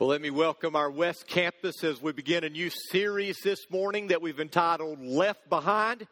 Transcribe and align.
Well, 0.00 0.08
let 0.08 0.20
me 0.20 0.30
welcome 0.30 0.74
our 0.74 0.90
West 0.90 1.28
Campus 1.28 1.84
as 1.84 2.02
we 2.02 2.10
begin 2.10 2.42
a 2.42 2.48
new 2.48 2.68
series 2.68 3.38
this 3.44 3.70
morning 3.70 4.08
that 4.08 4.20
we've 4.20 4.40
entitled 4.40 5.00
Left 5.00 5.48
Behind. 5.48 6.08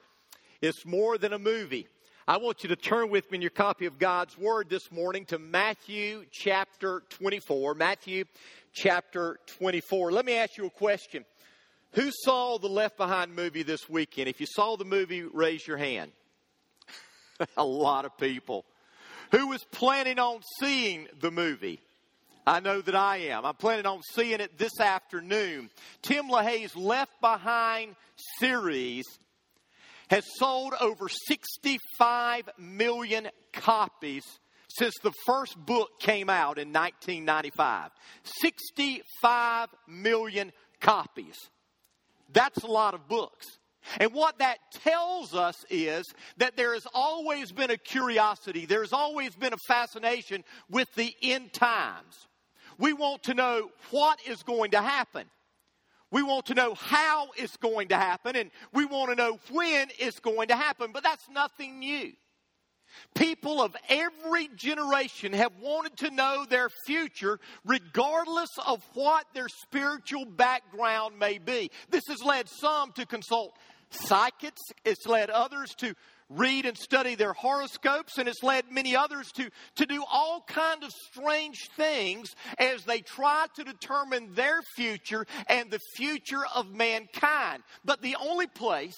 It's 0.61 0.87
more 0.87 1.19
than 1.19 1.33
a 1.33 1.39
movie. 1.41 1.89
I 2.29 2.37
want 2.37 2.63
you 2.63 2.69
to 2.69 2.77
turn 2.77 3.11
with 3.11 3.29
me 3.29 3.39
in 3.39 3.43
your 3.43 3.51
copy 3.51 3.87
of 3.87 3.99
God's 3.99 4.39
Word 4.39 4.71
this 4.71 4.93
morning 4.93 5.25
to 5.27 5.41
Matthew 5.41 6.27
chapter 6.31 7.03
24. 7.09 7.75
Matthew 7.75 8.27
chapter 8.73 9.41
24. 9.59 10.13
Let 10.13 10.27
me 10.27 10.35
ask 10.35 10.57
you 10.57 10.67
a 10.67 10.71
question. 10.71 11.25
Who 11.95 12.13
saw 12.23 12.59
the 12.59 12.69
Left 12.69 12.97
Behind 12.97 13.35
movie 13.35 13.65
this 13.65 13.89
weekend? 13.89 14.29
If 14.29 14.41
you 14.41 14.47
saw 14.47 14.77
the 14.77 14.85
movie, 14.85 15.23
raise 15.25 15.67
your 15.67 15.79
hand. 15.79 16.13
a 17.57 17.65
lot 17.65 18.05
of 18.05 18.17
people. 18.17 18.65
Who 19.33 19.49
was 19.49 19.65
planning 19.73 20.21
on 20.21 20.43
seeing 20.61 21.09
the 21.19 21.33
movie? 21.33 21.81
I 22.47 22.61
know 22.61 22.81
that 22.81 22.95
I 22.95 23.19
am. 23.19 23.45
I'm 23.45 23.55
planning 23.55 23.87
on 23.87 24.01
seeing 24.15 24.41
it 24.41 24.59
this 24.59 24.81
afternoon. 24.81 25.71
Tim 26.03 26.29
LaHaye's 26.29 26.75
Left 26.75 27.13
Behind 27.21 27.95
series 28.39 29.05
has 30.11 30.25
sold 30.37 30.75
over 30.81 31.09
65 31.09 32.51
million 32.59 33.29
copies 33.53 34.25
since 34.69 34.95
the 35.03 35.13
first 35.27 35.57
book 35.57 36.01
came 36.01 36.29
out 36.29 36.59
in 36.59 36.73
1995. 36.73 37.91
65 38.25 39.69
million 39.87 40.53
copies. 40.81 41.37
That's 42.33 42.63
a 42.63 42.67
lot 42.67 42.95
of 42.95 43.09
books. 43.09 43.47
And 43.99 44.13
what 44.13 44.39
that 44.39 44.59
tells 44.83 45.35
us 45.35 45.57
is 45.69 46.05
that 46.37 46.57
there 46.57 46.75
has 46.75 46.87
always 46.95 47.53
been 47.53 47.71
a 47.71 47.77
curiosity, 47.77 48.67
there's 48.67 48.93
always 48.93 49.35
been 49.35 49.53
a 49.53 49.59
fascination 49.67 50.45
with 50.71 50.93
the 50.95 51.15
end 51.23 51.53
times. 51.53 52.29
We 52.79 52.93
want 52.93 53.25
to 53.25 53.35
know 53.35 53.71
what 53.91 54.19
is 54.27 54.43
going 54.43 54.73
to 54.73 54.83
happen. 54.83 55.27
We 56.11 56.23
want 56.23 56.47
to 56.47 56.55
know 56.55 56.75
how 56.75 57.29
it's 57.37 57.57
going 57.57 57.89
to 57.89 57.97
happen, 57.97 58.37
and 58.37 58.51
we 58.75 58.85
want 58.85 59.11
to 59.11 59.17
know 59.17 59.39
when 59.51 59.89
it's 59.99 60.21
going 60.21 60.49
to 60.49 60.57
happen. 60.57 60.91
But 60.93 61.03
that's 61.03 61.29
nothing 61.31 61.79
new. 61.79 62.13
People 63.15 63.63
of 63.63 63.75
every 63.89 64.49
generation 64.55 65.33
have 65.33 65.53
wanted 65.61 65.97
to 65.99 66.11
know 66.11 66.45
their 66.49 66.69
future 66.87 67.41
regardless 67.65 68.51
of 68.67 68.83
what 68.93 69.25
their 69.33 69.49
spiritual 69.49 70.27
background 70.27 71.19
may 71.19 71.39
be. 71.39 71.71
This 71.89 72.05
has 72.09 72.23
led 72.23 72.49
some 72.49 72.93
to 72.93 73.07
consult 73.07 73.57
psychics, 73.91 74.61
it's 74.85 75.07
led 75.07 75.31
others 75.31 75.75
to 75.77 75.95
read 76.37 76.67
and 76.67 76.77
study 76.77 77.15
their 77.15 77.33
horoscopes, 77.33 78.19
and 78.19 78.29
it's 78.29 78.43
led 78.43 78.71
many 78.71 78.97
others 78.97 79.31
to, 79.33 79.51
to 79.77 79.87
do 79.87 80.05
all 80.11 80.43
kind 80.47 80.83
of 80.83 80.93
strange 81.11 81.69
things 81.77 82.35
as 82.59 82.85
they 82.85 83.01
try 83.01 83.47
to 83.57 83.65
determine 83.65 84.35
their 84.35 84.61
future 84.77 85.27
and 85.49 85.71
the 85.71 85.81
future 85.97 86.45
of 86.55 86.73
mankind. 86.73 87.63
But 87.85 88.03
the 88.03 88.17
only 88.21 88.47
place 88.47 88.97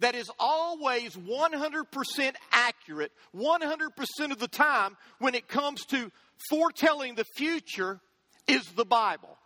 that 0.00 0.14
is 0.14 0.30
always 0.38 1.16
100% 1.16 2.34
accurate 2.52 3.12
100% 3.34 4.30
of 4.30 4.38
the 4.38 4.48
time 4.48 4.96
when 5.18 5.34
it 5.34 5.48
comes 5.48 5.84
to 5.86 6.10
foretelling 6.50 7.14
the 7.14 7.24
future 7.36 8.00
is 8.46 8.64
the 8.76 8.84
Bible, 8.84 9.36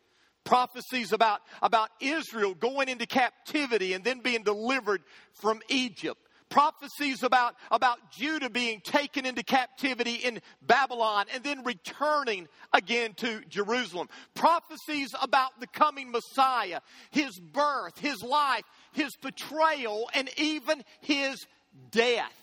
Prophecies 0.43 1.11
about, 1.11 1.41
about 1.61 1.89
Israel 1.99 2.55
going 2.55 2.89
into 2.89 3.05
captivity 3.05 3.93
and 3.93 4.03
then 4.03 4.21
being 4.21 4.43
delivered 4.43 5.01
from 5.33 5.61
Egypt. 5.69 6.19
Prophecies 6.49 7.21
about, 7.21 7.53
about 7.69 8.11
Judah 8.11 8.49
being 8.49 8.81
taken 8.81 9.27
into 9.27 9.43
captivity 9.43 10.15
in 10.15 10.41
Babylon 10.63 11.25
and 11.33 11.43
then 11.43 11.63
returning 11.63 12.47
again 12.73 13.13
to 13.17 13.41
Jerusalem. 13.49 14.09
Prophecies 14.33 15.13
about 15.21 15.59
the 15.59 15.67
coming 15.67 16.11
Messiah, 16.11 16.79
his 17.11 17.39
birth, 17.39 17.99
his 17.99 18.23
life, 18.23 18.63
his 18.93 19.15
betrayal, 19.21 20.09
and 20.15 20.27
even 20.37 20.83
his 21.01 21.45
death. 21.91 22.33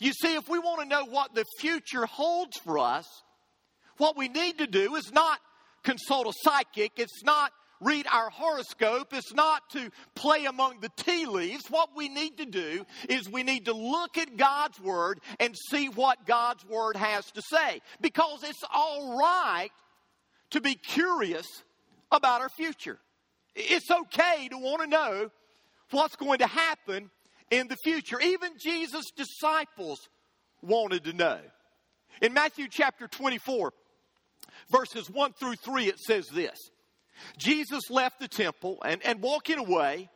You 0.00 0.12
see, 0.12 0.34
if 0.34 0.48
we 0.48 0.58
want 0.58 0.80
to 0.80 0.88
know 0.88 1.04
what 1.04 1.34
the 1.34 1.44
future 1.58 2.06
holds 2.06 2.56
for 2.56 2.78
us, 2.78 3.06
what 3.98 4.16
we 4.16 4.28
need 4.28 4.58
to 4.58 4.66
do 4.66 4.94
is 4.96 5.12
not 5.12 5.38
consult 5.84 6.26
a 6.26 6.32
psychic, 6.42 6.92
it's 6.96 7.22
not 7.22 7.52
read 7.82 8.06
our 8.10 8.30
horoscope, 8.30 9.12
it's 9.12 9.34
not 9.34 9.62
to 9.70 9.90
play 10.14 10.46
among 10.46 10.80
the 10.80 10.90
tea 10.96 11.26
leaves. 11.26 11.64
What 11.68 11.90
we 11.94 12.08
need 12.08 12.38
to 12.38 12.46
do 12.46 12.84
is 13.08 13.28
we 13.28 13.42
need 13.42 13.66
to 13.66 13.72
look 13.74 14.16
at 14.16 14.36
God's 14.36 14.80
Word 14.80 15.20
and 15.38 15.54
see 15.70 15.88
what 15.88 16.26
God's 16.26 16.64
Word 16.64 16.96
has 16.96 17.30
to 17.32 17.42
say. 17.42 17.80
Because 18.00 18.42
it's 18.42 18.64
all 18.72 19.18
right 19.18 19.70
to 20.50 20.60
be 20.60 20.74
curious 20.74 21.46
about 22.10 22.40
our 22.40 22.48
future. 22.48 22.98
It's 23.54 23.90
okay 23.90 24.48
to 24.48 24.58
want 24.58 24.82
to 24.82 24.88
know 24.88 25.30
what's 25.90 26.16
going 26.16 26.38
to 26.38 26.46
happen 26.46 27.10
in 27.50 27.68
the 27.68 27.76
future. 27.84 28.20
Even 28.20 28.52
Jesus' 28.58 29.10
disciples 29.16 30.08
wanted 30.62 31.04
to 31.04 31.12
know. 31.12 31.38
In 32.22 32.34
Matthew 32.34 32.68
chapter 32.68 33.08
24, 33.08 33.72
verses 34.70 35.10
1 35.10 35.32
through 35.34 35.56
3, 35.56 35.84
it 35.84 35.98
says 35.98 36.26
this 36.32 36.70
Jesus 37.38 37.90
left 37.90 38.20
the 38.20 38.28
temple 38.28 38.78
and, 38.84 39.00
and 39.04 39.20
walking 39.20 39.58
away, 39.58 40.08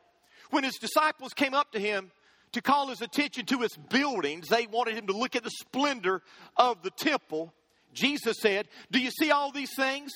when 0.51 0.65
his 0.65 0.77
disciples 0.77 1.33
came 1.35 1.55
up 1.55 1.73
to 1.73 1.81
him 1.81 2.11
to 2.53 2.63
call 2.63 2.89
his 2.89 3.03
attention 3.03 3.47
to 3.47 3.63
its 3.63 3.77
buildings, 3.77 4.49
they 4.49 4.67
wanted 4.67 4.95
him 4.95 5.09
to 5.09 5.13
look 5.13 5.35
at 5.35 5.43
the 5.43 5.51
splendor 5.51 6.23
of 6.57 6.83
the 6.83 6.91
temple. 6.91 7.53
Jesus 7.93 8.39
said, 8.41 8.69
Do 8.91 9.01
you 9.01 9.11
see 9.11 9.31
all 9.31 9.51
these 9.51 9.75
things? 9.75 10.13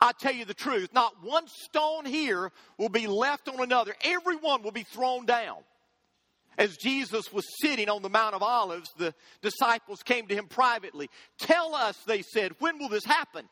I 0.00 0.12
tell 0.18 0.32
you 0.32 0.46
the 0.46 0.54
truth, 0.54 0.90
not 0.94 1.22
one 1.22 1.46
stone 1.46 2.06
here 2.06 2.52
will 2.78 2.88
be 2.88 3.06
left 3.06 3.48
on 3.48 3.60
another. 3.60 3.94
Everyone 4.02 4.62
will 4.62 4.70
be 4.70 4.84
thrown 4.84 5.26
down. 5.26 5.58
As 6.58 6.76
Jesus 6.76 7.32
was 7.32 7.44
sitting 7.60 7.88
on 7.88 8.02
the 8.02 8.10
Mount 8.10 8.34
of 8.34 8.42
Olives, 8.42 8.90
the 8.98 9.14
disciples 9.40 10.02
came 10.02 10.26
to 10.26 10.34
him 10.34 10.46
privately. 10.46 11.08
Tell 11.38 11.74
us, 11.74 11.96
they 12.06 12.22
said, 12.22 12.52
when 12.58 12.78
will 12.78 12.88
this 12.88 13.04
happen? 13.04 13.48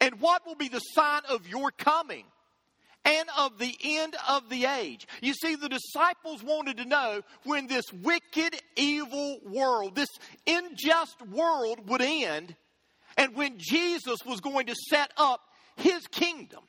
And 0.00 0.20
what 0.20 0.46
will 0.46 0.54
be 0.54 0.68
the 0.68 0.78
sign 0.78 1.22
of 1.28 1.48
your 1.48 1.70
coming 1.70 2.24
and 3.04 3.28
of 3.38 3.58
the 3.58 3.74
end 3.82 4.16
of 4.28 4.48
the 4.48 4.66
age? 4.66 5.06
You 5.20 5.34
see, 5.34 5.56
the 5.56 5.68
disciples 5.68 6.42
wanted 6.42 6.78
to 6.78 6.84
know 6.84 7.22
when 7.44 7.66
this 7.66 7.84
wicked, 7.92 8.56
evil 8.76 9.38
world, 9.44 9.94
this 9.94 10.10
unjust 10.46 11.20
world 11.26 11.88
would 11.88 12.02
end, 12.02 12.56
and 13.16 13.34
when 13.34 13.58
Jesus 13.58 14.18
was 14.24 14.40
going 14.40 14.66
to 14.66 14.74
set 14.88 15.10
up 15.16 15.40
his 15.76 16.06
kingdom 16.06 16.60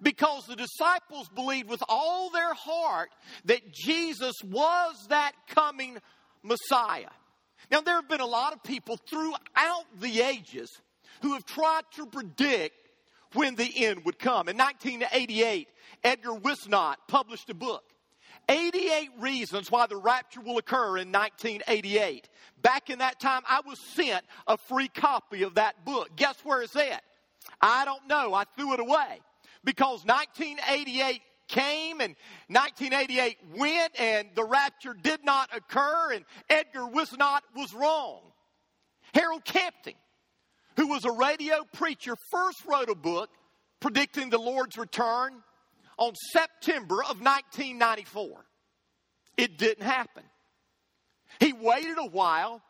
because 0.00 0.46
the 0.46 0.56
disciples 0.56 1.28
believed 1.28 1.68
with 1.68 1.82
all 1.88 2.30
their 2.30 2.54
heart 2.54 3.10
that 3.44 3.72
Jesus 3.72 4.34
was 4.44 5.06
that 5.08 5.32
coming 5.48 5.98
Messiah. 6.42 7.10
Now, 7.70 7.80
there 7.80 7.94
have 7.94 8.08
been 8.08 8.20
a 8.20 8.26
lot 8.26 8.52
of 8.52 8.62
people 8.62 8.96
throughout 8.96 9.84
the 10.00 10.20
ages 10.20 10.70
who 11.22 11.34
have 11.34 11.44
tried 11.44 11.84
to 11.96 12.06
predict 12.06 12.76
when 13.34 13.54
the 13.54 13.86
end 13.86 14.04
would 14.04 14.18
come. 14.18 14.48
In 14.48 14.56
1988, 14.56 15.68
Edgar 16.04 16.34
Whisenant 16.34 16.96
published 17.08 17.48
a 17.50 17.54
book. 17.54 17.84
88 18.48 19.10
reasons 19.20 19.70
why 19.70 19.86
the 19.86 19.96
rapture 19.96 20.40
will 20.40 20.58
occur 20.58 20.98
in 20.98 21.12
1988. 21.12 22.28
Back 22.60 22.90
in 22.90 22.98
that 22.98 23.20
time, 23.20 23.42
I 23.48 23.60
was 23.64 23.78
sent 23.94 24.24
a 24.46 24.56
free 24.56 24.88
copy 24.88 25.44
of 25.44 25.54
that 25.54 25.84
book. 25.84 26.10
Guess 26.16 26.44
where 26.44 26.62
it's 26.62 26.74
at? 26.74 27.02
I 27.60 27.84
don't 27.84 28.06
know. 28.08 28.34
I 28.34 28.44
threw 28.56 28.74
it 28.74 28.80
away 28.80 29.20
because 29.64 30.04
1988 30.04 31.20
came 31.48 32.00
and 32.00 32.16
1988 32.48 33.38
went 33.56 34.00
and 34.00 34.28
the 34.34 34.44
rapture 34.44 34.94
did 34.94 35.24
not 35.24 35.54
occur 35.54 36.12
and 36.12 36.24
Edgar 36.48 36.86
Whisenant 36.86 37.42
was 37.54 37.74
wrong. 37.74 38.20
Harold 39.14 39.44
Camping, 39.44 39.96
who 40.76 40.88
was 40.88 41.04
a 41.04 41.12
radio 41.12 41.64
preacher, 41.74 42.16
first 42.30 42.64
wrote 42.66 42.88
a 42.88 42.94
book 42.94 43.30
predicting 43.80 44.30
the 44.30 44.38
Lord's 44.38 44.78
return 44.78 45.42
on 45.98 46.14
September 46.32 47.02
of 47.02 47.20
1994. 47.20 48.44
It 49.36 49.58
didn't 49.58 49.84
happen. 49.84 50.22
He 51.40 51.52
waited 51.52 51.98
a 51.98 52.06
while 52.06 52.62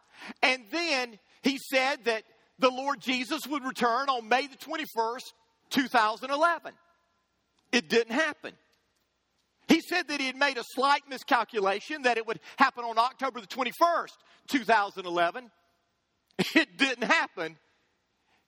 and 0.43 0.65
then 0.71 1.19
he 1.43 1.59
said 1.71 2.05
that 2.05 2.25
the 2.59 2.71
Lord 2.71 3.01
Jesus 3.01 3.47
would 3.47 3.65
return 3.65 4.09
on 4.09 4.29
May 4.29 4.47
the 4.47 4.57
21st, 4.57 5.33
2011. 5.73 6.73
It 7.73 7.89
didn't 7.89 8.15
happen. 8.15 8.53
He 9.69 9.81
said 9.81 10.09
that 10.09 10.21
he 10.21 10.27
had 10.27 10.37
made 10.37 10.59
a 10.59 10.65
slight 10.65 11.03
miscalculation 11.09 12.03
that 12.03 12.19
it 12.19 12.27
would 12.27 12.41
happen 12.57 12.85
on 12.85 12.99
October 12.99 13.41
the 13.41 13.47
21st, 13.47 14.13
2011. 14.49 15.51
It 16.55 16.77
didn't 16.77 17.05
happen. 17.05 17.57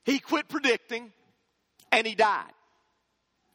He 0.03 0.19
quit 0.19 0.49
predicting 0.49 1.11
and 1.91 2.05
he 2.05 2.15
died. 2.15 2.51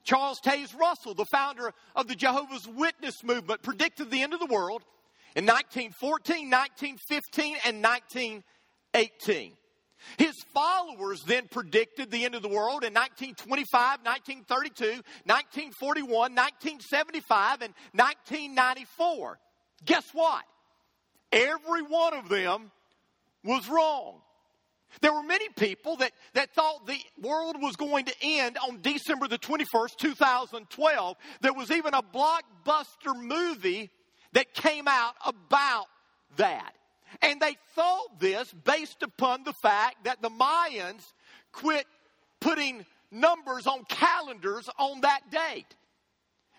Charles 0.03 0.41
Taze 0.41 0.77
Russell, 0.79 1.15
the 1.15 1.27
founder 1.27 1.73
of 1.95 2.09
the 2.09 2.15
Jehovah's 2.15 2.67
Witness 2.67 3.23
movement, 3.23 3.63
predicted 3.63 4.11
the 4.11 4.23
end 4.23 4.35
of 4.35 4.41
the 4.41 4.47
world 4.47 4.83
in 5.37 5.47
1914, 5.47 6.51
1915, 6.51 7.57
and 7.67 7.83
1918. 7.83 9.53
His 10.19 10.35
followers 10.55 11.23
then 11.27 11.49
predicted 11.49 12.11
the 12.11 12.25
end 12.25 12.35
of 12.35 12.43
the 12.43 12.49
world 12.49 12.85
in 12.85 12.95
1925, 12.95 14.01
1932, 14.05 15.03
1941, 15.25 16.11
1975, 16.11 17.63
and 17.63 17.75
1994. 17.93 19.39
Guess 19.85 20.11
what? 20.13 20.45
Every 21.33 21.83
one 21.83 22.15
of 22.15 22.29
them 22.29 22.71
was 23.45 23.69
wrong. 23.69 24.21
There 25.01 25.13
were 25.13 25.23
many 25.23 25.49
people 25.51 25.97
that, 25.97 26.13
that 26.35 26.53
thought 26.53 26.87
the 26.87 26.99
world 27.23 27.57
was 27.61 27.77
going 27.77 28.07
to 28.07 28.15
end 28.23 28.59
on 28.59 28.81
December 28.83 29.29
the 29.29 29.39
21st, 29.39 29.97
2012. 29.99 31.17
There 31.41 31.53
was 31.53 31.71
even 31.71 31.95
a 31.95 32.03
blockbuster 32.03 33.15
movie 33.17 33.91
that 34.33 34.53
came 34.53 34.89
out 34.89 35.15
about 35.25 35.87
that. 36.37 36.73
And 37.23 37.41
they 37.41 37.57
thought 37.75 38.21
this 38.21 38.53
based 38.53 39.03
upon 39.03 39.45
the 39.45 39.55
fact 39.63 40.05
that 40.05 40.23
the 40.23 40.31
Mayans 40.31 41.03
quit 41.53 41.87
putting 42.41 42.85
numbers 43.11 43.67
on 43.67 43.85
calendars 43.85 44.69
on 44.79 45.01
that 45.03 45.23
date. 45.31 45.75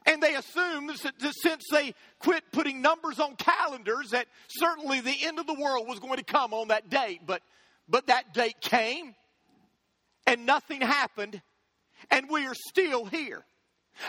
And 0.06 0.22
they 0.22 0.36
assumed 0.36 0.90
that 0.90 1.34
since 1.44 1.64
they 1.72 1.94
quit 2.20 2.44
putting 2.52 2.82
numbers 2.82 3.20
on 3.20 3.36
calendars, 3.36 4.10
that 4.10 4.28
certainly 4.50 5.00
the 5.00 5.16
end 5.24 5.40
of 5.40 5.46
the 5.46 5.54
world 5.54 5.88
was 5.88 6.00
going 6.00 6.18
to 6.18 6.24
come 6.24 6.54
on 6.54 6.70
that 6.70 6.90
date. 6.90 7.22
But, 7.26 7.42
but 7.88 8.08
that 8.08 8.34
date 8.34 8.60
came, 8.62 9.14
and 10.26 10.46
nothing 10.46 10.82
happened, 10.82 11.42
and 12.10 12.28
we 12.30 12.48
are 12.48 12.56
still 12.56 13.06
here. 13.06 13.46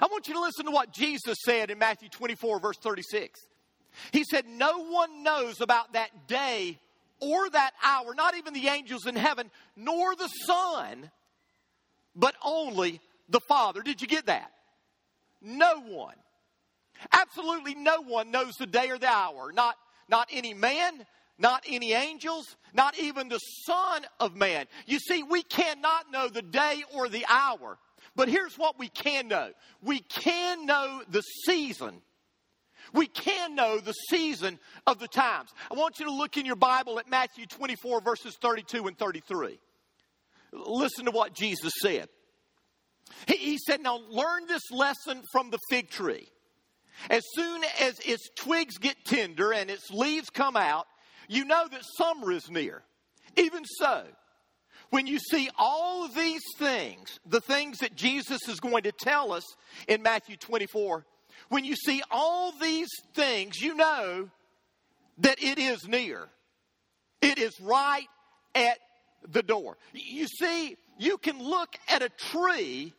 I 0.00 0.06
want 0.06 0.28
you 0.28 0.34
to 0.34 0.40
listen 0.40 0.64
to 0.66 0.70
what 0.70 0.92
Jesus 0.92 1.36
said 1.44 1.70
in 1.70 1.78
Matthew 1.78 2.08
24, 2.08 2.60
verse 2.60 2.78
36. 2.78 3.38
He 4.12 4.24
said, 4.24 4.46
No 4.46 4.84
one 4.84 5.22
knows 5.22 5.60
about 5.60 5.92
that 5.92 6.26
day 6.26 6.78
or 7.20 7.48
that 7.50 7.72
hour, 7.84 8.14
not 8.14 8.36
even 8.36 8.52
the 8.52 8.68
angels 8.68 9.06
in 9.06 9.14
heaven, 9.14 9.50
nor 9.76 10.16
the 10.16 10.28
Son, 10.46 11.10
but 12.16 12.34
only 12.44 13.00
the 13.28 13.40
Father. 13.40 13.82
Did 13.82 14.00
you 14.02 14.08
get 14.08 14.26
that? 14.26 14.50
No 15.40 15.80
one. 15.80 16.16
Absolutely 17.12 17.74
no 17.74 18.02
one 18.02 18.30
knows 18.30 18.54
the 18.56 18.66
day 18.66 18.90
or 18.90 18.98
the 18.98 19.08
hour. 19.08 19.52
Not, 19.52 19.76
not 20.08 20.28
any 20.32 20.54
man, 20.54 21.04
not 21.38 21.64
any 21.68 21.92
angels, 21.92 22.56
not 22.74 22.98
even 22.98 23.28
the 23.28 23.38
Son 23.38 24.02
of 24.20 24.36
Man. 24.36 24.66
You 24.86 24.98
see, 24.98 25.22
we 25.22 25.42
cannot 25.42 26.10
know 26.10 26.28
the 26.28 26.42
day 26.42 26.84
or 26.94 27.08
the 27.08 27.24
hour. 27.28 27.78
But 28.14 28.28
here's 28.28 28.58
what 28.58 28.78
we 28.78 28.88
can 28.88 29.28
know 29.28 29.50
we 29.82 30.00
can 30.00 30.66
know 30.66 31.02
the 31.08 31.22
season 31.22 32.02
we 32.92 33.06
can 33.06 33.54
know 33.54 33.78
the 33.78 33.92
season 33.92 34.58
of 34.86 34.98
the 34.98 35.08
times. 35.08 35.50
I 35.70 35.74
want 35.74 35.98
you 35.98 36.06
to 36.06 36.12
look 36.12 36.36
in 36.36 36.46
your 36.46 36.56
Bible 36.56 36.98
at 36.98 37.08
Matthew 37.08 37.46
24, 37.46 38.00
verses 38.00 38.36
32 38.40 38.86
and 38.86 38.98
33. 38.98 39.58
Listen 40.52 41.06
to 41.06 41.10
what 41.10 41.34
Jesus 41.34 41.72
said. 41.80 42.08
He, 43.26 43.36
he 43.36 43.58
said, 43.58 43.80
Now 43.80 44.00
learn 44.10 44.46
this 44.46 44.70
lesson 44.70 45.22
from 45.32 45.50
the 45.50 45.58
fig 45.70 45.90
tree. 45.90 46.28
As 47.10 47.22
soon 47.34 47.62
as 47.80 47.98
its 48.00 48.28
twigs 48.36 48.78
get 48.78 48.96
tender 49.04 49.52
and 49.52 49.70
its 49.70 49.90
leaves 49.90 50.30
come 50.30 50.56
out, 50.56 50.86
you 51.28 51.44
know 51.44 51.66
that 51.70 51.82
summer 51.96 52.30
is 52.30 52.50
near. 52.50 52.82
Even 53.36 53.64
so, 53.64 54.04
when 54.90 55.06
you 55.06 55.18
see 55.18 55.48
all 55.58 56.06
these 56.08 56.42
things, 56.58 57.18
the 57.26 57.40
things 57.40 57.78
that 57.78 57.94
Jesus 57.94 58.46
is 58.48 58.60
going 58.60 58.82
to 58.82 58.92
tell 58.92 59.32
us 59.32 59.44
in 59.88 60.02
Matthew 60.02 60.36
24, 60.36 61.06
when 61.52 61.66
you 61.66 61.76
see 61.76 62.02
all 62.10 62.50
these 62.52 62.88
things, 63.12 63.60
you 63.60 63.74
know 63.74 64.30
that 65.18 65.42
it 65.42 65.58
is 65.58 65.86
near. 65.86 66.28
It 67.20 67.36
is 67.36 67.60
right 67.60 68.06
at 68.54 68.78
the 69.28 69.42
door. 69.42 69.76
You 69.92 70.26
see, 70.28 70.78
you 70.98 71.18
can 71.18 71.38
look 71.38 71.76
at 71.88 72.00
a 72.00 72.08
tree, 72.08 72.94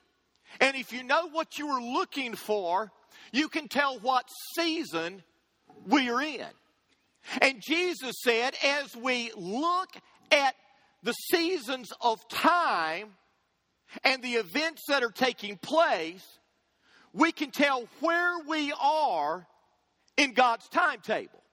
and 0.62 0.76
if 0.76 0.94
you 0.94 1.04
know 1.04 1.30
what 1.30 1.58
you 1.58 1.68
are 1.70 1.82
looking 1.82 2.36
for, 2.36 2.92
you 3.32 3.50
can 3.50 3.68
tell 3.68 3.98
what 3.98 4.30
season 4.56 5.24
we 5.88 6.12
are 6.12 6.22
in. 6.22 6.46
And 7.42 7.60
Jesus 7.60 8.14
said, 8.24 8.54
as 8.64 8.96
we 8.96 9.32
look 9.36 9.90
at 10.32 10.54
the 11.02 11.14
seasons 11.14 11.92
of 12.02 12.20
time 12.30 13.16
and 14.04 14.22
the 14.22 14.34
events 14.34 14.84
that 14.90 15.02
are 15.02 15.10
taking 15.10 15.58
place, 15.58 16.24
we 17.13 17.31
can 17.31 17.51
tell 17.51 17.88
where 18.00 18.38
we 18.48 18.74
are 18.81 19.48
in 20.18 20.33
God's 20.33 20.68
timetable. 20.69 21.44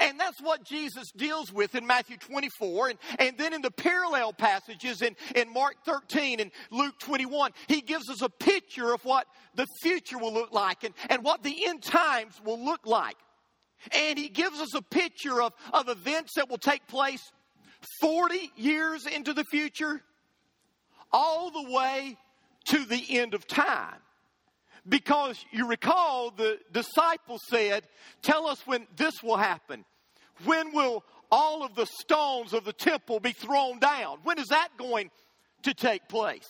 And 0.00 0.18
that's 0.18 0.40
what 0.40 0.64
Jesus 0.64 1.12
deals 1.16 1.52
with 1.52 1.74
in 1.76 1.86
Matthew 1.86 2.16
24. 2.16 2.88
And, 2.88 2.98
and 3.20 3.38
then 3.38 3.52
in 3.52 3.62
the 3.62 3.70
parallel 3.70 4.32
passages 4.32 5.00
in, 5.00 5.14
in 5.36 5.52
Mark 5.52 5.76
13 5.84 6.40
and 6.40 6.50
Luke 6.72 6.98
21, 6.98 7.52
he 7.68 7.80
gives 7.80 8.10
us 8.10 8.20
a 8.20 8.28
picture 8.28 8.92
of 8.92 9.04
what 9.04 9.26
the 9.54 9.66
future 9.82 10.18
will 10.18 10.34
look 10.34 10.52
like 10.52 10.82
and, 10.82 10.92
and 11.08 11.22
what 11.22 11.42
the 11.44 11.66
end 11.66 11.82
times 11.82 12.40
will 12.44 12.62
look 12.64 12.84
like. 12.84 13.16
And 13.92 14.18
he 14.18 14.28
gives 14.28 14.60
us 14.60 14.74
a 14.74 14.82
picture 14.82 15.40
of, 15.40 15.52
of 15.72 15.88
events 15.88 16.32
that 16.34 16.50
will 16.50 16.58
take 16.58 16.86
place 16.88 17.22
40 18.00 18.50
years 18.56 19.06
into 19.06 19.32
the 19.32 19.44
future, 19.44 20.00
all 21.12 21.50
the 21.50 21.70
way 21.70 22.16
to 22.66 22.84
the 22.84 23.04
end 23.10 23.34
of 23.34 23.46
time. 23.46 24.00
Because 24.88 25.44
you 25.52 25.66
recall 25.66 26.30
the 26.30 26.58
disciples 26.72 27.42
said, 27.48 27.84
Tell 28.22 28.46
us 28.46 28.66
when 28.66 28.86
this 28.96 29.22
will 29.22 29.36
happen. 29.36 29.84
When 30.44 30.72
will 30.72 31.04
all 31.30 31.64
of 31.64 31.74
the 31.74 31.86
stones 31.86 32.52
of 32.52 32.64
the 32.64 32.72
temple 32.72 33.20
be 33.20 33.32
thrown 33.32 33.78
down? 33.78 34.18
When 34.22 34.38
is 34.38 34.48
that 34.48 34.68
going 34.78 35.10
to 35.62 35.74
take 35.74 36.08
place? 36.08 36.46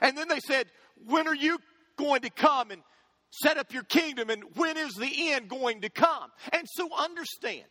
And 0.00 0.16
then 0.16 0.28
they 0.28 0.40
said, 0.40 0.66
When 1.06 1.26
are 1.26 1.34
you 1.34 1.58
going 1.96 2.22
to 2.22 2.30
come 2.30 2.70
and 2.70 2.82
set 3.30 3.56
up 3.56 3.72
your 3.72 3.84
kingdom? 3.84 4.30
And 4.30 4.44
when 4.56 4.76
is 4.76 4.94
the 4.94 5.32
end 5.32 5.48
going 5.48 5.80
to 5.80 5.88
come? 5.88 6.30
And 6.52 6.66
so 6.70 6.88
understand, 6.96 7.64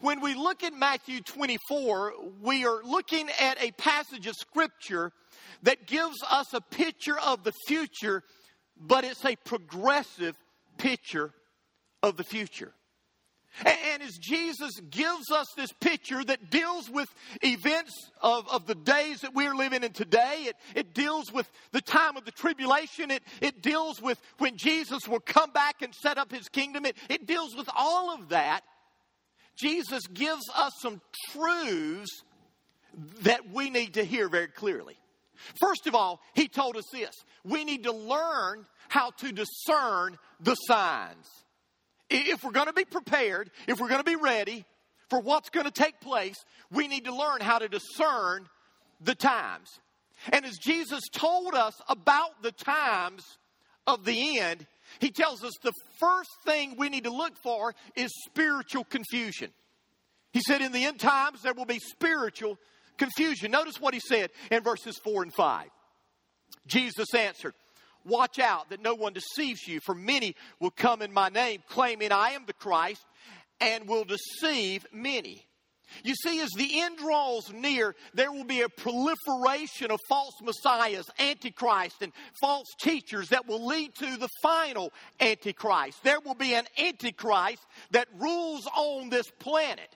when 0.00 0.20
we 0.20 0.34
look 0.34 0.62
at 0.62 0.74
Matthew 0.74 1.20
24, 1.20 2.14
we 2.42 2.66
are 2.66 2.82
looking 2.82 3.28
at 3.40 3.62
a 3.62 3.70
passage 3.72 4.26
of 4.26 4.34
scripture 4.34 5.12
that 5.62 5.86
gives 5.86 6.16
us 6.30 6.52
a 6.52 6.60
picture 6.60 7.18
of 7.18 7.44
the 7.44 7.52
future 7.66 8.22
but 8.78 9.04
it's 9.04 9.24
a 9.24 9.36
progressive 9.36 10.36
picture 10.78 11.32
of 12.02 12.16
the 12.16 12.24
future. 12.24 12.72
And 13.64 14.02
as 14.02 14.18
Jesus 14.18 14.72
gives 14.90 15.30
us 15.30 15.46
this 15.56 15.72
picture 15.72 16.22
that 16.24 16.50
deals 16.50 16.90
with 16.90 17.08
events 17.42 18.10
of, 18.20 18.46
of 18.50 18.66
the 18.66 18.74
days 18.74 19.22
that 19.22 19.34
we're 19.34 19.54
living 19.54 19.82
in 19.82 19.92
today, 19.92 20.48
it, 20.48 20.56
it 20.74 20.92
deals 20.92 21.32
with 21.32 21.50
the 21.72 21.80
time 21.80 22.18
of 22.18 22.26
the 22.26 22.32
tribulation, 22.32 23.10
it, 23.10 23.22
it 23.40 23.62
deals 23.62 24.02
with 24.02 24.20
when 24.38 24.58
Jesus 24.58 25.08
will 25.08 25.20
come 25.20 25.52
back 25.52 25.80
and 25.80 25.94
set 25.94 26.18
up 26.18 26.30
his 26.30 26.48
kingdom, 26.50 26.84
it, 26.84 26.96
it 27.08 27.26
deals 27.26 27.56
with 27.56 27.68
all 27.74 28.14
of 28.14 28.28
that. 28.28 28.60
Jesus 29.56 30.06
gives 30.08 30.44
us 30.54 30.72
some 30.82 31.00
truths 31.30 32.24
that 33.22 33.50
we 33.50 33.70
need 33.70 33.94
to 33.94 34.04
hear 34.04 34.28
very 34.28 34.48
clearly. 34.48 34.98
First 35.60 35.86
of 35.86 35.94
all, 35.94 36.20
he 36.34 36.48
told 36.48 36.76
us 36.76 36.84
this 36.92 37.14
we 37.44 37.64
need 37.64 37.84
to 37.84 37.92
learn 37.92 38.66
how 38.88 39.10
to 39.18 39.32
discern 39.32 40.18
the 40.40 40.54
signs. 40.54 41.28
If 42.08 42.44
we're 42.44 42.52
going 42.52 42.66
to 42.66 42.72
be 42.72 42.84
prepared, 42.84 43.50
if 43.66 43.80
we're 43.80 43.88
going 43.88 44.02
to 44.02 44.10
be 44.10 44.16
ready 44.16 44.64
for 45.10 45.20
what's 45.20 45.50
going 45.50 45.66
to 45.66 45.72
take 45.72 46.00
place, 46.00 46.36
we 46.70 46.88
need 46.88 47.04
to 47.04 47.14
learn 47.14 47.40
how 47.40 47.58
to 47.58 47.68
discern 47.68 48.48
the 49.00 49.14
times. 49.14 49.68
And 50.32 50.44
as 50.44 50.58
Jesus 50.58 51.02
told 51.12 51.54
us 51.54 51.74
about 51.88 52.42
the 52.42 52.52
times 52.52 53.22
of 53.86 54.04
the 54.04 54.38
end, 54.38 54.66
he 54.98 55.10
tells 55.10 55.44
us 55.44 55.52
the 55.62 55.72
first 55.98 56.30
thing 56.44 56.76
we 56.76 56.88
need 56.88 57.04
to 57.04 57.12
look 57.12 57.36
for 57.42 57.74
is 57.96 58.10
spiritual 58.24 58.84
confusion. 58.84 59.50
He 60.32 60.40
said, 60.40 60.62
In 60.62 60.72
the 60.72 60.84
end 60.84 61.00
times, 61.00 61.42
there 61.42 61.54
will 61.54 61.66
be 61.66 61.78
spiritual 61.78 62.58
confusion. 62.98 63.50
Notice 63.50 63.80
what 63.80 63.94
he 63.94 64.00
said 64.00 64.30
in 64.50 64.62
verses 64.62 64.98
4 65.02 65.24
and 65.24 65.34
5. 65.34 65.68
Jesus 66.66 67.14
answered, 67.14 67.54
Watch 68.04 68.38
out 68.38 68.70
that 68.70 68.82
no 68.82 68.94
one 68.94 69.12
deceives 69.12 69.66
you, 69.66 69.80
for 69.84 69.94
many 69.94 70.36
will 70.60 70.70
come 70.70 71.02
in 71.02 71.12
my 71.12 71.28
name, 71.28 71.62
claiming 71.68 72.12
I 72.12 72.30
am 72.30 72.44
the 72.46 72.52
Christ, 72.52 73.04
and 73.60 73.88
will 73.88 74.04
deceive 74.04 74.86
many. 74.92 75.44
You 76.02 76.14
see, 76.14 76.40
as 76.40 76.50
the 76.56 76.82
end 76.82 76.98
draws 76.98 77.52
near, 77.52 77.94
there 78.14 78.32
will 78.32 78.44
be 78.44 78.62
a 78.62 78.68
proliferation 78.68 79.90
of 79.90 80.00
false 80.08 80.34
messiahs, 80.42 81.06
antichrist, 81.18 82.02
and 82.02 82.12
false 82.40 82.66
teachers 82.80 83.28
that 83.28 83.46
will 83.46 83.66
lead 83.66 83.94
to 83.96 84.16
the 84.16 84.28
final 84.42 84.92
antichrist. 85.20 86.02
There 86.02 86.20
will 86.20 86.34
be 86.34 86.54
an 86.54 86.64
antichrist 86.78 87.64
that 87.92 88.08
rules 88.18 88.66
on 88.66 89.10
this 89.10 89.26
planet. 89.38 89.88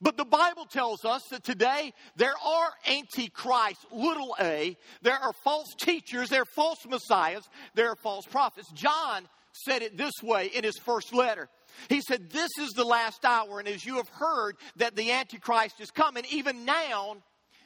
But 0.00 0.16
the 0.16 0.24
Bible 0.24 0.64
tells 0.64 1.04
us 1.04 1.22
that 1.30 1.42
today 1.42 1.92
there 2.16 2.34
are 2.44 2.70
antichrists, 2.88 3.84
little 3.90 4.36
a. 4.40 4.76
There 5.02 5.18
are 5.18 5.32
false 5.42 5.74
teachers, 5.80 6.28
there 6.28 6.42
are 6.42 6.54
false 6.54 6.78
messiahs, 6.88 7.48
there 7.74 7.90
are 7.90 7.96
false 7.96 8.24
prophets. 8.26 8.70
John 8.72 9.28
said 9.64 9.82
it 9.82 9.96
this 9.96 10.12
way 10.22 10.46
in 10.54 10.62
his 10.62 10.78
first 10.78 11.12
letter. 11.12 11.48
He 11.88 12.00
said, 12.00 12.30
This 12.30 12.50
is 12.60 12.70
the 12.70 12.84
last 12.84 13.24
hour, 13.24 13.58
and 13.58 13.68
as 13.68 13.84
you 13.84 13.96
have 13.96 14.08
heard 14.08 14.56
that 14.76 14.94
the 14.94 15.10
Antichrist 15.10 15.80
is 15.80 15.90
coming, 15.90 16.24
even 16.30 16.64
now, 16.64 17.16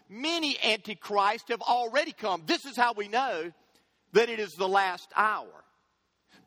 many 0.09 0.57
Antichrists 0.65 1.51
have 1.51 1.61
already 1.61 2.13
come. 2.13 2.45
This 2.47 2.65
is 2.65 2.77
how 2.77 2.95
we 2.95 3.09
know 3.09 3.53
that 4.13 4.31
it 4.31 4.41
is 4.41 4.53
the 4.53 4.69
last 4.69 5.09
hour. 5.17 5.62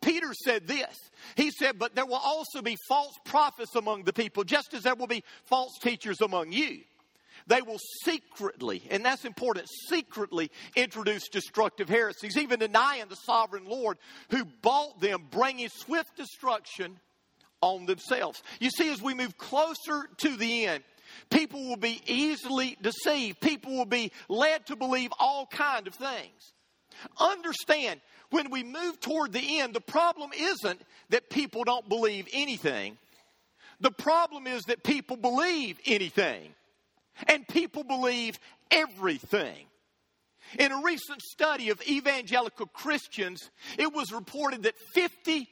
Peter 0.05 0.33
said 0.33 0.67
this. 0.67 0.95
He 1.35 1.49
said, 1.49 1.79
But 1.79 1.95
there 1.95 2.05
will 2.05 2.21
also 2.23 2.61
be 2.61 2.77
false 2.87 3.15
prophets 3.25 3.75
among 3.75 4.03
the 4.03 4.13
people, 4.13 4.43
just 4.43 4.73
as 4.75 4.83
there 4.83 4.95
will 4.95 5.07
be 5.07 5.23
false 5.45 5.71
teachers 5.81 6.21
among 6.21 6.51
you. 6.51 6.81
They 7.47 7.61
will 7.61 7.79
secretly, 8.03 8.83
and 8.89 9.03
that's 9.03 9.25
important, 9.25 9.67
secretly 9.89 10.51
introduce 10.75 11.27
destructive 11.27 11.89
heresies, 11.89 12.37
even 12.37 12.59
denying 12.59 13.07
the 13.09 13.15
sovereign 13.15 13.65
Lord 13.65 13.97
who 14.29 14.45
bought 14.45 14.99
them, 15.01 15.23
bringing 15.31 15.69
swift 15.69 16.15
destruction 16.15 16.99
on 17.61 17.85
themselves. 17.85 18.41
You 18.59 18.69
see, 18.69 18.91
as 18.91 19.01
we 19.01 19.15
move 19.15 19.37
closer 19.37 20.07
to 20.17 20.37
the 20.37 20.65
end, 20.67 20.83
people 21.29 21.67
will 21.67 21.77
be 21.77 22.01
easily 22.05 22.77
deceived. 22.81 23.41
People 23.41 23.75
will 23.75 23.85
be 23.85 24.11
led 24.29 24.67
to 24.67 24.75
believe 24.75 25.11
all 25.19 25.47
kind 25.47 25.87
of 25.87 25.95
things. 25.95 26.53
Understand, 27.19 28.01
when 28.29 28.49
we 28.49 28.63
move 28.63 28.99
toward 28.99 29.33
the 29.33 29.59
end, 29.59 29.73
the 29.73 29.81
problem 29.81 30.31
isn't 30.35 30.81
that 31.09 31.29
people 31.29 31.63
don't 31.63 31.87
believe 31.87 32.27
anything. 32.33 32.97
The 33.79 33.91
problem 33.91 34.47
is 34.47 34.63
that 34.63 34.83
people 34.83 35.17
believe 35.17 35.79
anything. 35.85 36.53
And 37.27 37.47
people 37.47 37.83
believe 37.83 38.39
everything. 38.71 39.67
In 40.59 40.71
a 40.71 40.81
recent 40.83 41.21
study 41.21 41.69
of 41.69 41.81
evangelical 41.87 42.67
Christians, 42.67 43.49
it 43.77 43.93
was 43.93 44.11
reported 44.11 44.63
that 44.63 44.75
57%, 44.95 45.47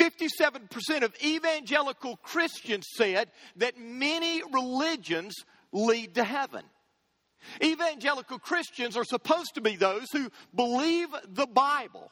57% 0.00 1.02
of 1.02 1.14
evangelical 1.24 2.16
Christians 2.16 2.86
said 2.94 3.30
that 3.56 3.78
many 3.78 4.42
religions 4.52 5.34
lead 5.72 6.14
to 6.14 6.24
heaven. 6.24 6.62
Evangelical 7.62 8.38
Christians 8.38 8.96
are 8.96 9.04
supposed 9.04 9.54
to 9.54 9.60
be 9.60 9.76
those 9.76 10.06
who 10.12 10.30
believe 10.54 11.08
the 11.28 11.46
Bible, 11.46 12.10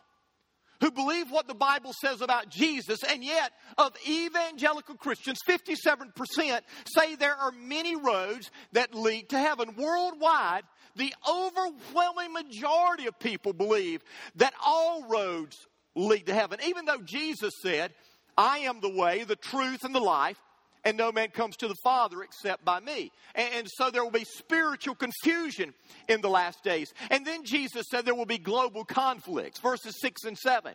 who 0.80 0.90
believe 0.90 1.30
what 1.30 1.48
the 1.48 1.54
Bible 1.54 1.92
says 2.00 2.20
about 2.20 2.50
Jesus, 2.50 3.02
and 3.02 3.24
yet 3.24 3.52
of 3.78 3.92
evangelical 4.06 4.96
Christians, 4.96 5.38
57% 5.48 6.60
say 6.86 7.14
there 7.14 7.34
are 7.34 7.52
many 7.52 7.96
roads 7.96 8.50
that 8.72 8.94
lead 8.94 9.30
to 9.30 9.38
heaven. 9.38 9.74
Worldwide, 9.76 10.64
the 10.96 11.14
overwhelming 11.28 12.32
majority 12.32 13.06
of 13.06 13.18
people 13.18 13.52
believe 13.52 14.02
that 14.36 14.54
all 14.64 15.08
roads 15.08 15.56
lead 15.94 16.26
to 16.26 16.34
heaven, 16.34 16.58
even 16.64 16.84
though 16.84 17.00
Jesus 17.02 17.54
said, 17.62 17.92
I 18.36 18.58
am 18.58 18.80
the 18.80 18.90
way, 18.90 19.24
the 19.24 19.36
truth, 19.36 19.82
and 19.84 19.94
the 19.94 20.00
life 20.00 20.38
and 20.86 20.96
no 20.96 21.10
man 21.10 21.30
comes 21.30 21.56
to 21.56 21.68
the 21.68 21.74
Father 21.82 22.22
except 22.22 22.64
by 22.64 22.78
me. 22.78 23.10
And, 23.34 23.54
and, 23.54 23.68
so 23.68 23.90
there 23.90 24.04
will 24.04 24.12
be 24.12 24.24
spiritual 24.24 24.94
confusion 24.94 25.74
in 26.08 26.20
the 26.20 26.30
last 26.30 26.62
days. 26.62 26.94
And 27.10 27.26
then 27.26 27.44
Jesus 27.44 27.86
said 27.90 28.06
there 28.06 28.14
will 28.14 28.24
be 28.24 28.38
global 28.38 28.84
conflicts, 28.84 29.58
verses 29.58 30.00
6 30.00 30.22
and 30.24 30.38
7. 30.38 30.74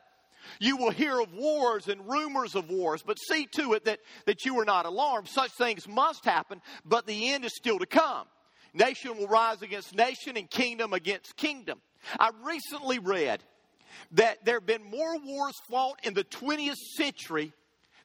You 0.60 0.76
will 0.76 0.92
hear 0.92 1.22
of 1.22 1.34
wars 1.34 1.88
and 1.88 2.06
rumors 2.10 2.56
of 2.56 2.70
wars, 2.70 3.02
but 3.06 3.20
see 3.20 3.48
to 3.56 3.74
it 3.74 3.86
that, 3.86 4.00
that 4.26 4.44
you 4.44 4.60
are 4.60 4.66
not 4.66 4.86
alarmed. 4.86 5.30
Such 5.30 5.52
things 5.52 5.88
must 5.88 6.26
happen, 6.26 6.62
but 6.84 7.08
the 7.08 7.32
end 7.32 7.46
is 7.46 7.56
still 7.56 7.80
to 7.80 7.86
come. 7.86 8.28
Nation 8.74 9.18
will 9.18 9.28
rise 9.28 9.62
against 9.62 9.96
nation 9.96 10.36
and 10.36 10.50
kingdom 10.50 10.92
against 10.92 11.38
kingdom. 11.38 11.80
I 12.20 12.32
recently 12.44 13.00
read 13.00 13.42
that 14.14 14.44
there 14.44 14.56
have 14.56 14.66
been 14.66 14.84
more 14.84 15.18
wars 15.24 15.56
fought 15.70 16.00
in 16.04 16.14
the 16.14 16.26
20th 16.26 16.76
century 16.98 17.54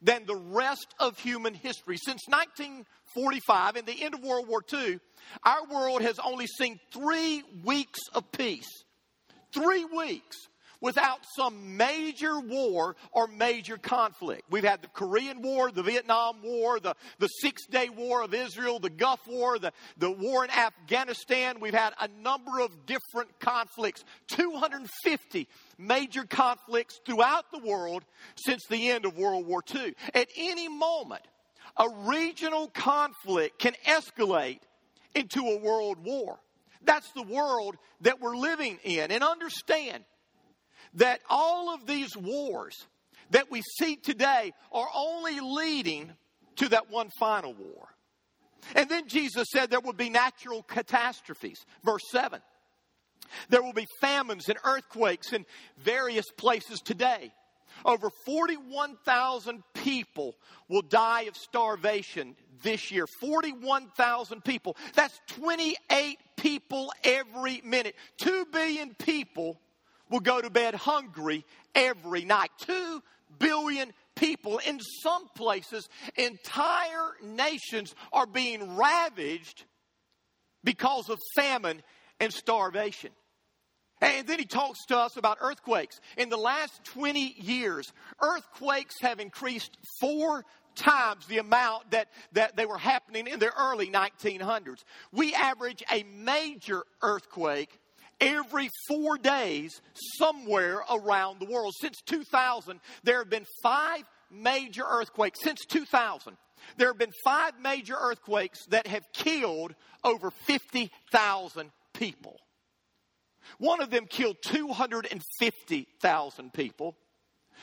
than 0.06 0.24
the 0.24 0.36
rest 0.36 0.94
of 1.00 1.18
human 1.18 1.52
history. 1.52 1.98
Since 1.98 2.22
1945 2.28 3.76
and 3.76 3.86
the 3.86 4.02
end 4.02 4.14
of 4.14 4.22
World 4.22 4.48
War 4.48 4.62
II, 4.72 5.00
our 5.44 5.66
world 5.66 6.00
has 6.00 6.20
only 6.20 6.46
seen 6.46 6.78
three 6.92 7.42
weeks 7.64 7.98
of 8.14 8.30
peace. 8.30 8.68
Three 9.52 9.84
weeks 9.84 10.36
without 10.80 11.18
some 11.36 11.76
major 11.76 12.38
war 12.38 12.96
or 13.12 13.26
major 13.26 13.76
conflict. 13.76 14.42
We've 14.50 14.64
had 14.64 14.82
the 14.82 14.88
Korean 14.88 15.42
War, 15.42 15.70
the 15.70 15.82
Vietnam 15.82 16.42
War, 16.42 16.80
the, 16.80 16.94
the 17.18 17.28
Six 17.28 17.66
Day 17.66 17.88
War 17.88 18.22
of 18.22 18.34
Israel, 18.34 18.78
the 18.78 18.90
Gulf 18.90 19.20
War, 19.26 19.58
the, 19.58 19.72
the 19.96 20.10
war 20.10 20.44
in 20.44 20.50
Afghanistan. 20.50 21.60
We've 21.60 21.74
had 21.74 21.94
a 22.00 22.08
number 22.08 22.60
of 22.60 22.86
different 22.86 23.38
conflicts, 23.40 24.04
250 24.28 25.48
major 25.78 26.24
conflicts 26.24 27.00
throughout 27.04 27.50
the 27.52 27.58
world 27.58 28.04
since 28.36 28.64
the 28.68 28.90
end 28.90 29.04
of 29.04 29.16
World 29.16 29.46
War 29.46 29.62
II. 29.74 29.94
At 30.14 30.28
any 30.36 30.68
moment, 30.68 31.22
a 31.76 31.88
regional 32.04 32.68
conflict 32.68 33.58
can 33.58 33.74
escalate 33.86 34.60
into 35.14 35.40
a 35.40 35.58
world 35.58 35.98
war. 36.04 36.38
That's 36.82 37.10
the 37.12 37.22
world 37.22 37.76
that 38.02 38.20
we're 38.20 38.36
living 38.36 38.78
in. 38.84 39.10
And 39.10 39.22
understand, 39.22 40.04
that 40.94 41.20
all 41.28 41.74
of 41.74 41.86
these 41.86 42.16
wars 42.16 42.86
that 43.30 43.50
we 43.50 43.62
see 43.78 43.96
today 43.96 44.52
are 44.72 44.88
only 44.94 45.40
leading 45.40 46.12
to 46.56 46.68
that 46.68 46.90
one 46.90 47.10
final 47.18 47.54
war. 47.54 47.88
And 48.74 48.88
then 48.88 49.08
Jesus 49.08 49.48
said 49.52 49.70
there 49.70 49.80
would 49.80 49.96
be 49.96 50.10
natural 50.10 50.62
catastrophes. 50.62 51.64
Verse 51.84 52.02
7. 52.10 52.40
There 53.48 53.62
will 53.62 53.72
be 53.72 53.86
famines 54.00 54.48
and 54.48 54.58
earthquakes 54.64 55.32
in 55.32 55.44
various 55.78 56.26
places 56.36 56.80
today. 56.80 57.32
Over 57.84 58.10
41,000 58.24 59.62
people 59.74 60.34
will 60.68 60.82
die 60.82 61.22
of 61.22 61.36
starvation 61.36 62.36
this 62.62 62.90
year. 62.90 63.06
41,000 63.20 64.42
people. 64.42 64.76
That's 64.94 65.20
28 65.28 66.18
people 66.36 66.92
every 67.04 67.60
minute. 67.64 67.94
2 68.18 68.46
billion 68.52 68.94
people 68.94 69.60
will 70.10 70.20
go 70.20 70.40
to 70.40 70.50
bed 70.50 70.74
hungry 70.74 71.44
every 71.74 72.24
night. 72.24 72.50
Two 72.58 73.02
billion 73.38 73.92
people 74.14 74.58
in 74.66 74.80
some 75.02 75.28
places, 75.34 75.88
entire 76.16 77.12
nations 77.22 77.94
are 78.12 78.26
being 78.26 78.76
ravaged 78.76 79.64
because 80.64 81.08
of 81.08 81.18
famine 81.34 81.82
and 82.20 82.32
starvation. 82.32 83.10
And 84.00 84.26
then 84.26 84.38
he 84.38 84.44
talks 84.44 84.84
to 84.86 84.98
us 84.98 85.16
about 85.16 85.38
earthquakes. 85.40 86.00
In 86.18 86.28
the 86.28 86.36
last 86.36 86.84
20 86.84 87.34
years, 87.38 87.90
earthquakes 88.20 88.96
have 89.00 89.20
increased 89.20 89.76
four 90.00 90.44
times 90.74 91.26
the 91.26 91.38
amount 91.38 91.90
that, 91.92 92.08
that 92.32 92.56
they 92.56 92.66
were 92.66 92.76
happening 92.76 93.26
in 93.26 93.38
the 93.38 93.50
early 93.58 93.88
1900s. 93.88 94.84
We 95.12 95.34
average 95.34 95.82
a 95.90 96.02
major 96.02 96.84
earthquake 97.00 97.80
every 98.20 98.68
four 98.88 99.18
days 99.18 99.80
somewhere 100.18 100.80
around 100.90 101.38
the 101.40 101.46
world. 101.46 101.74
Since 101.80 102.00
2000, 102.06 102.80
there 103.04 103.18
have 103.18 103.30
been 103.30 103.46
five 103.62 104.02
major 104.30 104.84
earthquakes. 104.88 105.40
Since 105.42 105.64
2000, 105.66 106.36
there 106.76 106.88
have 106.88 106.98
been 106.98 107.12
five 107.24 107.54
major 107.60 107.96
earthquakes 107.98 108.66
that 108.66 108.86
have 108.86 109.10
killed 109.12 109.74
over 110.04 110.30
50,000 110.30 111.72
people. 111.92 112.38
One 113.58 113.80
of 113.80 113.90
them 113.90 114.06
killed 114.06 114.36
250,000 114.44 116.52
people. 116.52 116.96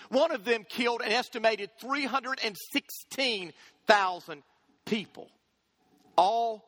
One 0.10 0.31
of 0.31 0.43
them 0.43 0.65
killed 0.67 1.01
an 1.01 1.12
estimated 1.12 1.69
316,000 1.79 4.43
people, 4.86 5.29
all 6.17 6.65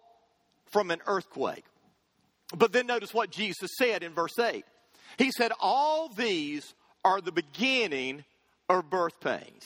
from 0.72 0.92
an 0.92 1.01
earthquake. 1.08 1.65
But 2.54 2.72
then 2.72 2.88
notice 2.88 3.14
what 3.14 3.32
Jesus 3.32 3.72
said 3.78 4.04
in 4.04 4.14
verse 4.14 4.38
8. 4.38 4.64
He 5.18 5.32
said, 5.32 5.52
All 5.60 6.10
these 6.10 6.74
are 7.04 7.22
the 7.22 7.32
beginning 7.32 8.24
of 8.70 8.90
birth 8.90 9.20
pains. 9.20 9.64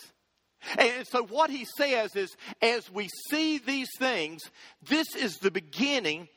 And 0.77 1.07
so 1.07 1.24
what 1.24 1.50
he 1.50 1.65
says 1.77 2.15
is, 2.15 2.36
as 2.62 2.91
we 2.91 3.07
see 3.29 3.59
these 3.59 3.89
things, 3.98 4.41
this 4.88 5.15
is 5.15 5.38
the 5.38 5.51
beginning 5.51 6.27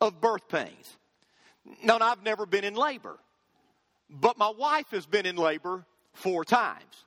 of 0.00 0.20
birth 0.20 0.48
pains. 0.48 0.96
Now, 1.82 1.98
I've 2.00 2.22
never 2.22 2.46
been 2.46 2.64
in 2.64 2.74
labor, 2.74 3.18
but 4.08 4.38
my 4.38 4.50
wife 4.56 4.90
has 4.92 5.04
been 5.04 5.26
in 5.26 5.36
labor 5.36 5.84
four 6.14 6.44
times. 6.44 7.04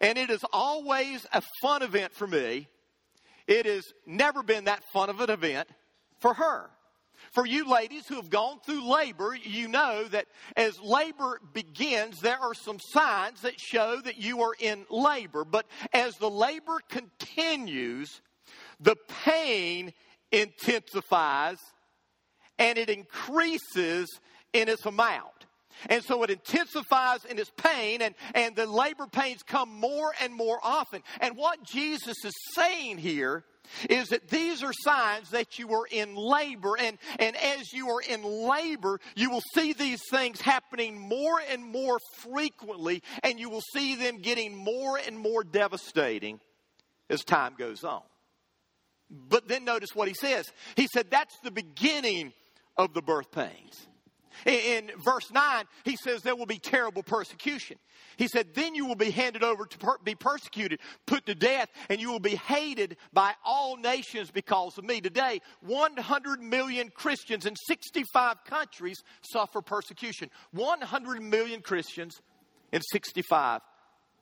And 0.00 0.18
it 0.18 0.28
is 0.28 0.44
always 0.52 1.26
a 1.32 1.42
fun 1.62 1.82
event 1.82 2.12
for 2.12 2.26
me 2.26 2.68
it 3.46 3.66
has 3.66 3.92
never 4.06 4.42
been 4.42 4.64
that 4.64 4.82
fun 4.92 5.10
of 5.10 5.20
an 5.20 5.30
event 5.30 5.68
for 6.20 6.34
her. 6.34 6.70
For 7.30 7.46
you 7.46 7.68
ladies 7.70 8.06
who 8.06 8.16
have 8.16 8.30
gone 8.30 8.58
through 8.60 8.90
labor, 8.90 9.34
you 9.34 9.68
know 9.68 10.04
that 10.08 10.26
as 10.56 10.80
labor 10.80 11.40
begins, 11.52 12.20
there 12.20 12.38
are 12.38 12.54
some 12.54 12.78
signs 12.80 13.42
that 13.42 13.60
show 13.60 14.00
that 14.00 14.18
you 14.18 14.42
are 14.42 14.54
in 14.58 14.84
labor. 14.90 15.44
But 15.44 15.66
as 15.92 16.16
the 16.16 16.30
labor 16.30 16.80
continues, 16.88 18.20
the 18.80 18.96
pain 19.24 19.92
intensifies 20.30 21.58
and 22.58 22.78
it 22.78 22.90
increases 22.90 24.08
in 24.52 24.68
its 24.68 24.84
amount. 24.84 25.41
And 25.88 26.02
so 26.04 26.22
it 26.22 26.30
intensifies 26.30 27.24
in 27.24 27.38
its 27.38 27.50
pain, 27.56 28.02
and, 28.02 28.14
and 28.34 28.56
the 28.56 28.66
labor 28.66 29.06
pains 29.06 29.42
come 29.42 29.68
more 29.70 30.12
and 30.20 30.34
more 30.34 30.58
often. 30.62 31.02
And 31.20 31.36
what 31.36 31.62
Jesus 31.62 32.24
is 32.24 32.34
saying 32.54 32.98
here 32.98 33.44
is 33.88 34.08
that 34.08 34.28
these 34.28 34.62
are 34.62 34.72
signs 34.72 35.30
that 35.30 35.58
you 35.58 35.72
are 35.72 35.86
in 35.90 36.14
labor. 36.14 36.74
And, 36.78 36.98
and 37.18 37.36
as 37.36 37.72
you 37.72 37.88
are 37.90 38.00
in 38.00 38.22
labor, 38.22 39.00
you 39.14 39.30
will 39.30 39.42
see 39.54 39.72
these 39.72 40.02
things 40.10 40.40
happening 40.40 40.98
more 40.98 41.40
and 41.50 41.64
more 41.64 41.98
frequently, 42.18 43.02
and 43.22 43.38
you 43.38 43.50
will 43.50 43.62
see 43.74 43.94
them 43.96 44.18
getting 44.18 44.56
more 44.56 44.98
and 44.98 45.18
more 45.18 45.44
devastating 45.44 46.40
as 47.08 47.24
time 47.24 47.54
goes 47.58 47.84
on. 47.84 48.02
But 49.10 49.46
then 49.46 49.64
notice 49.64 49.90
what 49.94 50.08
he 50.08 50.14
says. 50.14 50.50
He 50.74 50.88
said, 50.92 51.10
That's 51.10 51.38
the 51.40 51.50
beginning 51.50 52.32
of 52.76 52.94
the 52.94 53.02
birth 53.02 53.30
pains. 53.30 53.86
In 54.46 54.90
verse 55.04 55.30
9, 55.30 55.64
he 55.84 55.96
says 55.96 56.22
there 56.22 56.36
will 56.36 56.46
be 56.46 56.58
terrible 56.58 57.02
persecution. 57.02 57.78
He 58.16 58.28
said, 58.28 58.54
Then 58.54 58.74
you 58.74 58.86
will 58.86 58.96
be 58.96 59.10
handed 59.10 59.42
over 59.42 59.66
to 59.66 59.78
per- 59.78 59.98
be 59.98 60.14
persecuted, 60.14 60.80
put 61.06 61.26
to 61.26 61.34
death, 61.34 61.68
and 61.88 62.00
you 62.00 62.10
will 62.10 62.20
be 62.20 62.36
hated 62.36 62.96
by 63.12 63.34
all 63.44 63.76
nations 63.76 64.30
because 64.30 64.78
of 64.78 64.84
me. 64.84 65.00
Today, 65.00 65.40
100 65.60 66.40
million 66.40 66.90
Christians 66.90 67.46
in 67.46 67.56
65 67.56 68.44
countries 68.44 69.02
suffer 69.22 69.60
persecution. 69.60 70.30
100 70.52 71.22
million 71.22 71.60
Christians 71.60 72.20
in 72.72 72.80
65 72.92 73.60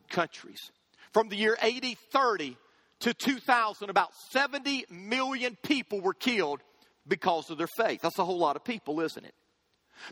countries. 0.09 0.71
From 1.13 1.29
the 1.29 1.37
year 1.37 1.57
8030 1.63 2.57
to 3.01 3.15
2000, 3.15 3.91
about 3.91 4.11
70 4.31 4.87
million 4.91 5.57
people 5.63 6.01
were 6.01 6.15
killed 6.15 6.61
because 7.07 7.51
of 7.51 7.59
their 7.59 7.67
faith. 7.67 8.03
That's 8.03 8.19
a 8.19 8.25
whole 8.25 8.39
lot 8.39 8.57
of 8.57 8.65
people, 8.65 9.01
isn't 9.01 9.25
it? 9.25 9.35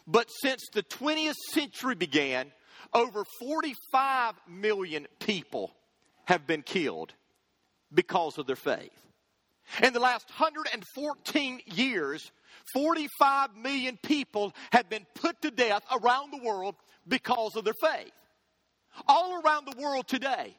But 0.07 0.29
since 0.43 0.63
the 0.73 0.83
20th 0.83 1.35
century 1.53 1.95
began, 1.95 2.53
over 2.93 3.25
45 3.41 4.35
million 4.49 5.07
people 5.19 5.73
have 6.25 6.47
been 6.47 6.63
killed 6.63 7.13
because 7.93 8.39
of 8.39 8.47
their 8.47 8.57
faith. 8.57 8.93
In 9.83 9.93
the 9.93 10.01
last 10.01 10.29
114 10.31 11.61
years, 11.67 12.33
45 12.73 13.57
million 13.57 13.99
people 14.03 14.55
have 14.73 14.89
been 14.89 15.07
put 15.15 15.41
to 15.43 15.51
death 15.51 15.83
around 15.93 16.33
the 16.33 16.43
world 16.43 16.75
because 17.07 17.57
of 17.57 17.65
their 17.65 17.75
faith. 17.75 18.13
All 19.07 19.41
around 19.43 19.67
the 19.67 19.81
world 19.81 20.09
today, 20.09 20.57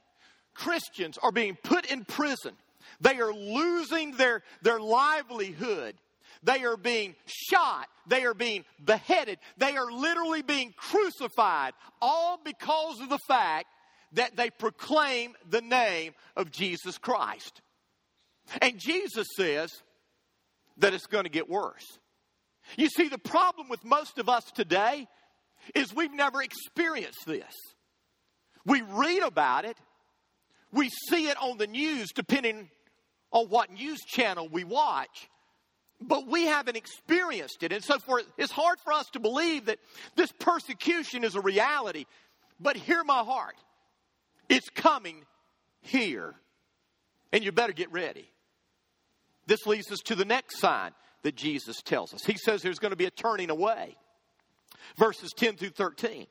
Christians 0.54 1.18
are 1.22 1.32
being 1.32 1.58
put 1.64 1.86
in 1.92 2.06
prison. 2.06 2.54
They 3.02 3.20
are 3.20 3.34
losing 3.34 4.12
their, 4.12 4.44
their 4.62 4.80
livelihood 4.80 5.96
they 6.44 6.64
are 6.64 6.78
being 6.78 7.16
shot. 7.26 7.88
They 8.08 8.24
are 8.24 8.34
being 8.34 8.66
beheaded. 8.84 9.40
They 9.58 9.76
are 9.76 9.92
literally 9.92 10.42
being 10.42 10.74
crucified, 10.78 11.74
all 12.02 12.40
because 12.44 13.00
of 13.02 13.10
the 13.10 13.20
fact 13.28 13.68
that 14.14 14.36
they 14.36 14.50
proclaim 14.50 15.34
the 15.50 15.62
name 15.62 16.14
of 16.36 16.52
Jesus 16.52 16.98
Christ. 16.98 17.62
And 18.62 18.80
Jesus 18.80 19.28
says 19.36 19.72
that 20.78 20.94
it's 20.94 21.08
going 21.08 21.26
to 21.26 21.30
get 21.30 21.50
worse. 21.50 21.86
You 22.78 22.88
see, 22.88 23.10
the 23.10 23.18
problem 23.20 23.70
with 23.70 23.84
most 23.84 24.18
of 24.18 24.30
us 24.30 24.46
today 24.56 25.08
is 25.76 25.94
we've 25.94 26.14
never 26.14 26.42
experienced 26.42 27.26
this. 27.28 27.54
We 28.66 28.82
read 28.82 29.24
about 29.24 29.66
it, 29.66 29.78
we 30.72 30.90
see 31.10 31.28
it 31.28 31.38
on 31.42 31.58
the 31.58 31.68
news, 31.68 32.12
depending 32.14 32.70
on 33.32 33.48
what 33.48 33.72
news 33.72 34.00
channel 34.08 34.48
we 34.50 34.64
watch 34.64 35.30
but 36.02 36.28
we 36.28 36.46
haven't 36.46 36.78
experienced 36.78 37.64
it. 37.64 37.72
And 37.72 37.84
so 37.84 38.00
for 38.00 38.22
it's 38.38 38.52
hard 38.52 38.80
for 38.80 38.94
us 38.94 39.08
to 39.12 39.20
believe 39.20 39.66
that 39.66 39.80
this 40.16 40.32
persecution 40.40 41.24
is 41.24 41.36
a 41.36 41.42
reality. 41.42 42.06
But 42.60 42.78
hear 42.78 43.04
my 43.04 43.20
heart. 43.20 43.56
It's 44.48 44.70
coming 44.70 45.26
here. 45.82 46.36
And 47.32 47.44
you 47.44 47.52
better 47.52 47.74
get 47.74 47.92
ready. 47.92 48.28
This 49.46 49.66
leads 49.66 49.92
us 49.92 50.00
to 50.06 50.16
the 50.16 50.26
next 50.26 50.60
sign 50.60 50.92
that 51.24 51.36
Jesus 51.36 51.82
tells 51.82 52.14
us. 52.14 52.24
He 52.24 52.38
says 52.38 52.62
there's 52.62 52.80
going 52.80 52.92
to 52.92 52.98
be 52.98 53.06
a 53.06 53.12
turning 53.12 53.50
away. 53.50 53.96
Verses 54.98 55.32
10 55.36 55.58
through 55.58 55.70
13. 55.70 56.28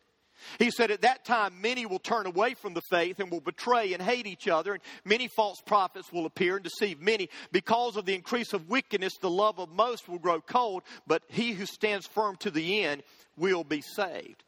He 0.59 0.71
said, 0.71 0.91
At 0.91 1.03
that 1.03 1.25
time, 1.25 1.61
many 1.61 1.87
will 1.87 1.99
turn 1.99 2.27
away 2.27 2.55
from 2.55 2.75
the 2.75 2.83
faith 2.91 3.21
and 3.21 3.31
will 3.31 3.41
betray 3.41 3.93
and 3.93 4.03
hate 4.03 4.27
each 4.27 4.49
other, 4.49 4.73
and 4.73 4.83
many 5.05 5.29
false 5.29 5.61
prophets 5.65 6.13
will 6.13 6.27
appear 6.27 6.57
and 6.57 6.65
deceive 6.65 7.01
many. 7.01 7.29
Because 7.53 7.97
of 7.97 8.05
the 8.05 8.15
increase 8.15 8.53
of 8.53 8.69
wickedness, 8.69 9.19
the 9.21 9.31
love 9.31 9.59
of 9.59 9.71
most 9.71 10.09
will 10.09 10.19
grow 10.19 10.41
cold, 10.41 10.83
but 11.07 11.23
he 11.29 11.53
who 11.53 11.67
stands 11.67 12.07
firm 12.07 12.37
to 12.37 12.51
the 12.51 12.85
end 12.85 13.03
will 13.37 13.65
be 13.65 13.81
saved. 13.81 14.45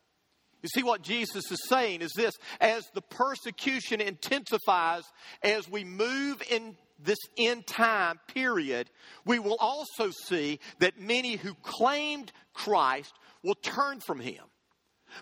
You 0.62 0.68
see, 0.68 0.82
what 0.82 1.02
Jesus 1.02 1.50
is 1.50 1.68
saying 1.68 2.02
is 2.02 2.12
this 2.14 2.34
as 2.60 2.86
the 2.92 3.00
persecution 3.00 4.00
intensifies, 4.00 5.04
as 5.42 5.68
we 5.68 5.84
move 5.84 6.42
in 6.50 6.76
this 7.02 7.18
end 7.38 7.66
time 7.66 8.20
period, 8.34 8.90
we 9.24 9.38
will 9.38 9.56
also 9.58 10.10
see 10.10 10.60
that 10.80 11.00
many 11.00 11.36
who 11.36 11.54
claimed 11.54 12.30
Christ 12.52 13.14
will 13.42 13.54
turn 13.54 14.00
from 14.00 14.20
him. 14.20 14.44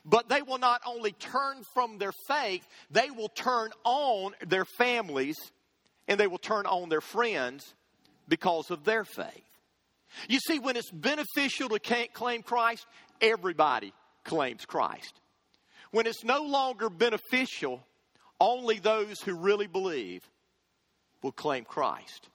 But 0.04 0.28
they 0.28 0.42
will 0.42 0.58
not 0.58 0.80
only 0.86 1.12
turn 1.12 1.62
from 1.74 1.98
their 1.98 2.12
faith, 2.26 2.66
they 2.90 3.10
will 3.10 3.28
turn 3.28 3.70
on 3.84 4.34
their 4.46 4.64
families 4.64 5.36
and 6.06 6.18
they 6.18 6.26
will 6.26 6.38
turn 6.38 6.66
on 6.66 6.88
their 6.88 7.00
friends 7.00 7.74
because 8.28 8.70
of 8.70 8.84
their 8.84 9.04
faith. 9.04 9.44
You 10.28 10.38
see, 10.40 10.58
when 10.58 10.76
it's 10.76 10.90
beneficial 10.90 11.68
to 11.68 12.08
claim 12.12 12.42
Christ, 12.42 12.86
everybody 13.20 13.92
claims 14.24 14.64
Christ. 14.64 15.20
When 15.90 16.06
it's 16.06 16.24
no 16.24 16.42
longer 16.42 16.90
beneficial, 16.90 17.82
only 18.40 18.78
those 18.78 19.20
who 19.20 19.34
really 19.34 19.66
believe 19.66 20.22
will 21.22 21.32
claim 21.32 21.64
Christ. 21.64 22.28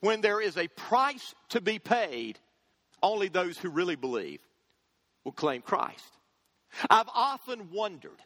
When 0.00 0.20
there 0.20 0.40
is 0.40 0.56
a 0.56 0.68
price 0.68 1.34
to 1.50 1.60
be 1.60 1.78
paid, 1.78 2.38
only 3.02 3.28
those 3.28 3.58
who 3.58 3.70
really 3.70 3.96
believe 3.96 4.40
will 5.24 5.32
claim 5.32 5.62
Christ. 5.62 6.15
I've 6.90 7.08
often 7.14 7.70
wondered 7.72 8.20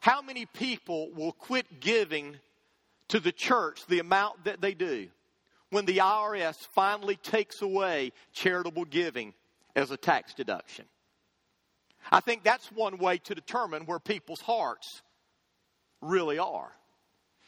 how 0.00 0.22
many 0.22 0.46
people 0.46 1.10
will 1.12 1.32
quit 1.32 1.80
giving 1.80 2.36
to 3.08 3.20
the 3.20 3.32
church 3.32 3.86
the 3.86 3.98
amount 3.98 4.44
that 4.44 4.60
they 4.60 4.74
do 4.74 5.08
when 5.70 5.84
the 5.84 5.98
IRS 5.98 6.56
finally 6.74 7.16
takes 7.16 7.62
away 7.62 8.12
charitable 8.32 8.84
giving 8.84 9.34
as 9.74 9.90
a 9.90 9.96
tax 9.96 10.34
deduction. 10.34 10.84
I 12.12 12.20
think 12.20 12.44
that's 12.44 12.70
one 12.70 12.98
way 12.98 13.18
to 13.18 13.34
determine 13.34 13.86
where 13.86 13.98
people's 13.98 14.40
hearts 14.40 15.02
really 16.00 16.38
are. 16.38 16.70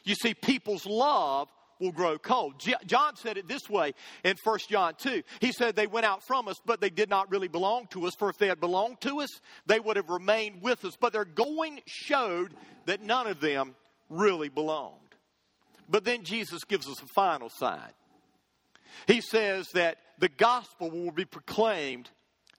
You 0.03 0.15
see, 0.15 0.33
people's 0.33 0.85
love 0.85 1.47
will 1.79 1.91
grow 1.91 2.17
cold. 2.17 2.55
John 2.85 3.15
said 3.15 3.37
it 3.37 3.47
this 3.47 3.69
way 3.69 3.93
in 4.23 4.35
1 4.43 4.59
John 4.69 4.93
2. 4.97 5.23
He 5.39 5.51
said, 5.51 5.75
They 5.75 5.87
went 5.87 6.05
out 6.05 6.23
from 6.23 6.47
us, 6.47 6.59
but 6.65 6.81
they 6.81 6.89
did 6.89 7.09
not 7.09 7.31
really 7.31 7.47
belong 7.47 7.87
to 7.87 8.05
us. 8.05 8.15
For 8.15 8.29
if 8.29 8.37
they 8.37 8.47
had 8.47 8.59
belonged 8.59 9.01
to 9.01 9.21
us, 9.21 9.29
they 9.65 9.79
would 9.79 9.97
have 9.97 10.09
remained 10.09 10.61
with 10.61 10.83
us. 10.85 10.95
But 10.99 11.13
their 11.13 11.25
going 11.25 11.81
showed 11.85 12.53
that 12.85 13.01
none 13.01 13.27
of 13.27 13.39
them 13.39 13.75
really 14.09 14.49
belonged. 14.49 14.93
But 15.89 16.03
then 16.03 16.23
Jesus 16.23 16.63
gives 16.63 16.87
us 16.87 17.01
a 17.01 17.07
final 17.07 17.49
sign. 17.49 17.91
He 19.05 19.21
says 19.21 19.67
that 19.73 19.97
the 20.19 20.29
gospel 20.29 20.89
will 20.89 21.11
be 21.11 21.25
proclaimed 21.25 22.09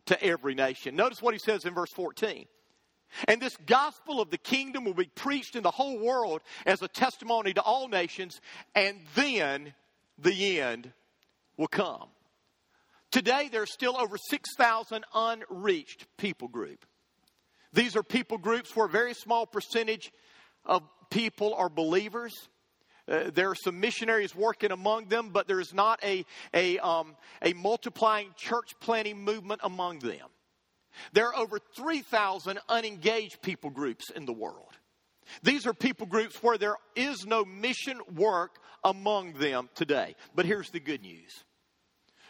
to 0.06 0.22
every 0.22 0.54
nation. 0.54 0.96
Notice 0.96 1.20
what 1.20 1.34
he 1.34 1.38
says 1.38 1.64
in 1.64 1.74
verse 1.74 1.92
14. 1.92 2.46
And 3.26 3.40
this 3.40 3.56
gospel 3.66 4.20
of 4.20 4.30
the 4.30 4.38
kingdom 4.38 4.84
will 4.84 4.94
be 4.94 5.10
preached 5.14 5.56
in 5.56 5.62
the 5.62 5.70
whole 5.70 5.98
world 5.98 6.42
as 6.66 6.82
a 6.82 6.88
testimony 6.88 7.52
to 7.54 7.62
all 7.62 7.88
nations, 7.88 8.40
and 8.74 8.98
then 9.14 9.74
the 10.18 10.60
end 10.60 10.92
will 11.56 11.68
come. 11.68 12.08
Today, 13.10 13.48
there's 13.50 13.72
still 13.72 13.96
over 13.96 14.16
6,000 14.18 15.04
unreached 15.14 16.06
people 16.18 16.48
group. 16.48 16.84
These 17.72 17.96
are 17.96 18.02
people 18.02 18.38
groups 18.38 18.74
where 18.76 18.86
a 18.86 18.90
very 18.90 19.14
small 19.14 19.46
percentage 19.46 20.12
of 20.64 20.82
people 21.10 21.54
are 21.54 21.68
believers. 21.68 22.34
Uh, 23.08 23.30
there 23.32 23.48
are 23.50 23.54
some 23.54 23.80
missionaries 23.80 24.34
working 24.34 24.70
among 24.70 25.06
them, 25.06 25.30
but 25.30 25.48
there 25.48 25.60
is 25.60 25.72
not 25.72 26.02
a, 26.04 26.26
a, 26.52 26.78
um, 26.78 27.16
a 27.42 27.54
multiplying 27.54 28.28
church 28.36 28.74
planting 28.80 29.18
movement 29.24 29.60
among 29.64 30.00
them. 30.00 30.26
There 31.12 31.26
are 31.28 31.36
over 31.36 31.58
3,000 31.76 32.58
unengaged 32.68 33.42
people 33.42 33.70
groups 33.70 34.10
in 34.10 34.26
the 34.26 34.32
world. 34.32 34.72
These 35.42 35.66
are 35.66 35.74
people 35.74 36.06
groups 36.06 36.42
where 36.42 36.58
there 36.58 36.76
is 36.96 37.26
no 37.26 37.44
mission 37.44 38.00
work 38.14 38.56
among 38.84 39.34
them 39.34 39.68
today. 39.74 40.16
But 40.34 40.46
here's 40.46 40.70
the 40.70 40.80
good 40.80 41.02
news 41.02 41.44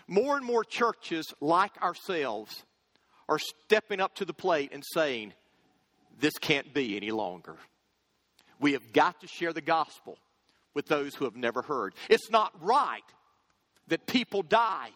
more 0.09 0.37
and 0.37 0.45
more 0.45 0.65
churches, 0.65 1.33
like 1.41 1.81
ourselves, 1.83 2.65
are 3.29 3.39
stepping 3.39 4.01
up 4.01 4.15
to 4.17 4.25
the 4.25 4.33
plate 4.33 4.71
and 4.73 4.83
saying, 4.95 5.35
This 6.19 6.35
can't 6.39 6.73
be 6.73 6.97
any 6.97 7.11
longer. 7.11 7.57
We 8.59 8.73
have 8.73 8.93
got 8.93 9.21
to 9.21 9.29
share 9.29 9.53
the 9.53 9.61
gospel 9.61 10.19
with 10.75 10.87
those 10.87 11.15
who 11.15 11.25
have 11.25 11.37
never 11.37 11.63
heard. 11.63 11.95
It's 12.09 12.31
not 12.31 12.53
right 12.61 13.03
that 13.89 14.07
people 14.07 14.43
die 14.43 14.91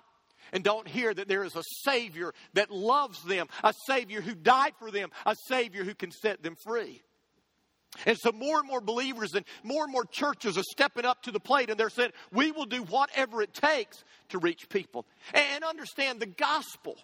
and 0.53 0.63
don't 0.63 0.87
hear 0.87 1.13
that 1.13 1.29
there 1.29 1.45
is 1.45 1.57
a 1.57 1.63
Savior 1.85 2.33
that 2.55 2.71
loves 2.71 3.23
them, 3.25 3.47
a 3.65 3.75
Savior 3.87 4.21
who 4.21 4.35
died 4.35 4.75
for 4.79 4.91
them, 4.91 5.11
a 5.27 5.35
Savior 5.49 5.85
who 5.85 5.95
can 5.95 6.11
set 6.11 6.43
them 6.43 6.57
free. 6.65 7.03
And 8.07 8.17
so 8.19 8.33
more 8.33 8.59
and 8.59 8.67
more 8.67 8.81
believers 8.81 9.35
and 9.35 9.45
more 9.63 9.85
and 9.85 9.93
more 9.93 10.05
churches 10.05 10.57
are 10.57 10.63
stepping 10.63 11.05
up 11.05 11.23
to 11.25 11.31
the 11.31 11.41
plate 11.41 11.69
and 11.69 11.79
they're 11.79 11.91
saying, 11.91 12.13
we 12.33 12.51
will 12.51 12.65
do 12.65 12.83
whatever 12.85 13.43
it 13.43 13.53
takes 13.53 14.03
to 14.31 14.39
reach 14.39 14.69
people. 14.71 15.07
And 15.35 15.63
understand 15.63 16.21
the 16.21 16.27
gospel 16.27 16.97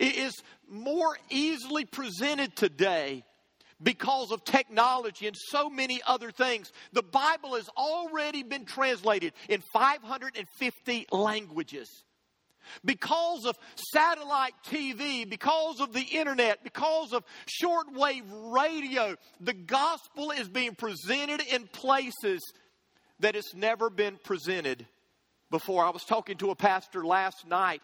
is 0.00 0.34
more 0.68 1.16
easily 1.28 1.84
presented 1.84 2.56
today 2.56 3.24
because 3.82 4.32
of 4.32 4.42
technology 4.44 5.26
and 5.26 5.36
so 5.36 5.68
many 5.68 6.00
other 6.06 6.30
things. 6.30 6.72
The 6.92 7.02
Bible 7.02 7.54
has 7.56 7.68
already 7.76 8.42
been 8.42 8.64
translated 8.64 9.34
in 9.50 9.62
550 9.72 11.06
languages. 11.12 12.04
Because 12.84 13.44
of 13.44 13.58
satellite 13.92 14.54
TV, 14.66 15.28
because 15.28 15.80
of 15.80 15.92
the 15.92 16.00
internet, 16.00 16.62
because 16.64 17.12
of 17.12 17.24
shortwave 17.46 18.24
radio, 18.52 19.16
the 19.40 19.52
gospel 19.52 20.30
is 20.30 20.48
being 20.48 20.74
presented 20.74 21.40
in 21.40 21.66
places 21.68 22.40
that 23.20 23.36
it's 23.36 23.54
never 23.54 23.90
been 23.90 24.18
presented 24.22 24.86
before. 25.50 25.84
I 25.84 25.90
was 25.90 26.04
talking 26.04 26.36
to 26.38 26.50
a 26.50 26.56
pastor 26.56 27.04
last 27.04 27.46
night 27.46 27.82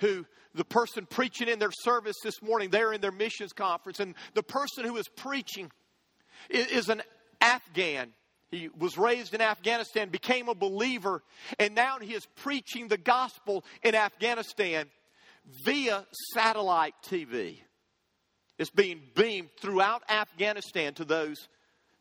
who 0.00 0.26
the 0.54 0.64
person 0.64 1.06
preaching 1.06 1.48
in 1.48 1.58
their 1.58 1.72
service 1.72 2.16
this 2.22 2.42
morning, 2.42 2.70
they're 2.70 2.92
in 2.92 3.00
their 3.00 3.12
missions 3.12 3.52
conference, 3.52 4.00
and 4.00 4.14
the 4.34 4.42
person 4.42 4.84
who 4.84 4.96
is 4.96 5.06
preaching 5.08 5.70
is, 6.48 6.66
is 6.66 6.88
an 6.88 7.02
Afghan. 7.40 8.12
He 8.50 8.68
was 8.76 8.98
raised 8.98 9.32
in 9.34 9.40
Afghanistan, 9.40 10.08
became 10.08 10.48
a 10.48 10.54
believer, 10.54 11.22
and 11.58 11.74
now 11.74 11.98
he 12.00 12.14
is 12.14 12.26
preaching 12.36 12.88
the 12.88 12.98
gospel 12.98 13.64
in 13.82 13.94
Afghanistan 13.94 14.86
via 15.64 16.04
satellite 16.34 16.94
TV. 17.04 17.58
It's 18.58 18.70
being 18.70 19.00
beamed 19.14 19.50
throughout 19.60 20.02
Afghanistan 20.10 20.94
to 20.94 21.04
those 21.04 21.48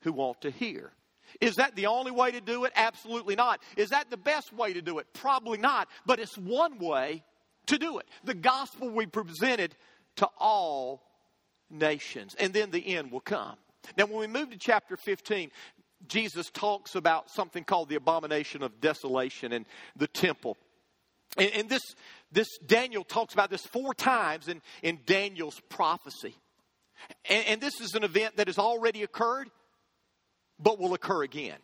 who 0.02 0.12
want 0.12 0.42
to 0.42 0.50
hear. 0.50 0.92
Is 1.40 1.56
that 1.56 1.76
the 1.76 1.86
only 1.86 2.12
way 2.12 2.32
to 2.32 2.42
do 2.42 2.66
it? 2.66 2.74
Absolutely 2.76 3.36
not. 3.36 3.62
Is 3.78 3.90
that 3.90 4.10
the 4.10 4.18
best 4.18 4.52
way 4.52 4.74
to 4.74 4.82
do 4.82 5.00
it? 5.00 5.08
Probably 5.14 5.60
not. 5.60 5.88
But 6.06 6.20
it's 6.20 6.38
one 6.38 6.80
way 6.80 7.24
to 7.68 7.78
do 7.78 8.00
it. 8.00 8.08
The 8.24 8.34
gospel 8.34 8.90
we 8.90 9.06
presented 9.06 9.76
to 10.18 10.28
all 10.38 11.04
nations, 11.70 12.36
and 12.40 12.52
then 12.54 12.72
the 12.72 12.96
end 12.96 13.12
will 13.12 13.20
come. 13.20 13.56
Now, 13.98 14.06
when 14.06 14.20
we 14.20 14.28
move 14.28 14.50
to 14.50 14.58
chapter 14.58 14.98
15, 14.98 15.52
Jesus 16.08 16.50
talks 16.50 16.96
about 16.96 17.30
something 17.30 17.64
called 17.64 17.90
the 17.90 17.96
abomination 17.96 18.64
of 18.64 18.80
desolation 18.80 19.52
and 19.52 19.66
the 19.96 20.08
temple. 20.08 20.58
And, 21.38 21.52
and 21.54 21.70
this, 21.70 21.84
this 22.32 22.48
Daniel 22.66 23.04
talks 23.04 23.34
about 23.34 23.50
this 23.50 23.66
four 23.66 23.94
times 23.94 24.48
in, 24.48 24.62
in 24.82 25.00
Daniel's 25.06 25.60
prophecy. 25.70 26.36
And, 27.30 27.46
and 27.48 27.62
this 27.62 27.80
is 27.82 27.94
an 27.96 28.04
event 28.04 28.38
that 28.38 28.48
has 28.48 28.58
already 28.58 29.04
occurred, 29.04 29.50
but 30.60 30.80
will 30.80 30.94
occur 30.94 31.24
again. 31.24 31.58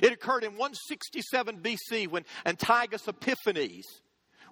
It 0.00 0.12
occurred 0.12 0.44
in 0.44 0.52
167 0.52 1.58
BC 1.58 2.08
when 2.08 2.24
Antiochus 2.46 3.06
Epiphanes 3.06 4.00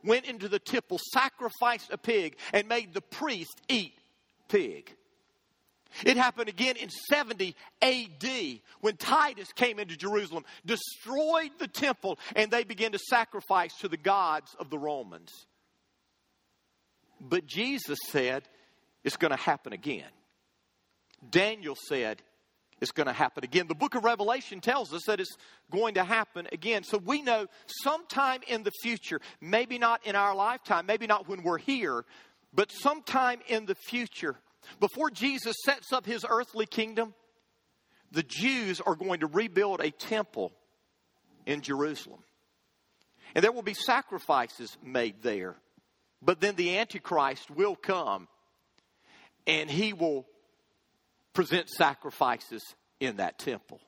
went 0.05 0.27
into 0.27 0.49
the 0.49 0.59
temple, 0.59 0.99
sacrificed 1.13 1.91
a 1.91 1.99
pig, 1.99 2.37
and 2.53 2.69
made 2.69 2.93
the 2.93 3.01
priest 3.01 3.61
eat 3.69 3.95
pig. 4.49 4.95
It 6.05 6.17
happened 6.17 6.49
again 6.49 6.77
in 6.77 6.89
70 6.91 7.55
AD 7.83 8.61
when 8.81 8.97
Titus 8.97 9.53
came 9.53 9.79
into 9.79 9.97
Jerusalem, 9.97 10.45
destroyed 10.65 11.51
the 11.59 11.69
temple, 11.69 12.19
and 12.37 12.51
they 12.51 12.65
began 12.65 12.93
to 12.93 12.99
sacrifice 12.99 13.75
to 13.81 13.89
the 13.89 13.97
gods 13.97 14.55
of 14.59 14.71
the 14.71 14.79
Romans. 14.79 15.47
But 17.21 17.47
Jesus 17.47 17.99
said 18.09 18.45
it's 19.05 19.17
going 19.17 19.33
to 19.33 19.37
happen 19.37 19.73
again. 19.73 20.09
Daniel 21.29 21.77
said 21.89 22.23
it's 22.81 22.93
going 22.93 23.07
to 23.07 23.13
happen 23.13 23.45
again. 23.45 23.67
The 23.69 23.75
book 23.75 23.95
of 23.95 24.05
Revelation 24.05 24.61
tells 24.61 24.95
us 24.95 25.03
that 25.07 25.21
it's 25.21 25.37
going 25.71 25.95
to 25.95 26.05
happen 26.05 26.49
again. 26.51 26.83
So 26.83 26.99
we 26.99 27.21
know 27.21 27.47
sometime 27.67 28.41
in 28.49 28.63
the 28.63 28.73
future, 28.83 29.21
maybe 29.41 29.79
not 29.79 30.07
in 30.07 30.17
our 30.17 30.35
lifetime, 30.35 30.87
maybe 30.87 31.07
not 31.07 31.29
when 31.29 31.43
we're 31.43 31.59
here, 31.59 32.05
but 32.55 32.73
sometime 32.73 33.41
in 33.49 33.67
the 33.67 33.75
future, 33.75 34.37
before 34.79 35.11
Jesus 35.11 35.57
sets 35.65 35.93
up 35.93 36.07
his 36.07 36.25
earthly 36.29 36.67
kingdom, 36.67 37.15
the 38.13 38.23
Jews 38.23 38.81
are 38.81 38.95
going 38.95 39.21
to 39.21 39.27
rebuild 39.27 39.81
a 39.81 39.91
temple 39.91 40.53
in 41.47 41.61
Jerusalem. 41.61 42.21
And 43.35 43.45
there 43.45 43.53
will 43.53 43.63
be 43.63 43.75
sacrifices 43.75 44.77
made 44.83 45.23
there. 45.23 45.57
But 46.23 46.41
then 46.41 46.57
the 46.57 46.79
Antichrist 46.79 47.51
will 47.51 47.77
come 47.77 48.29
and 49.47 49.71
he 49.71 49.93
will 49.93 50.27
present 51.33 51.69
sacrifices 51.69 52.63
in 52.99 53.17
that 53.17 53.39
temple. 53.39 53.81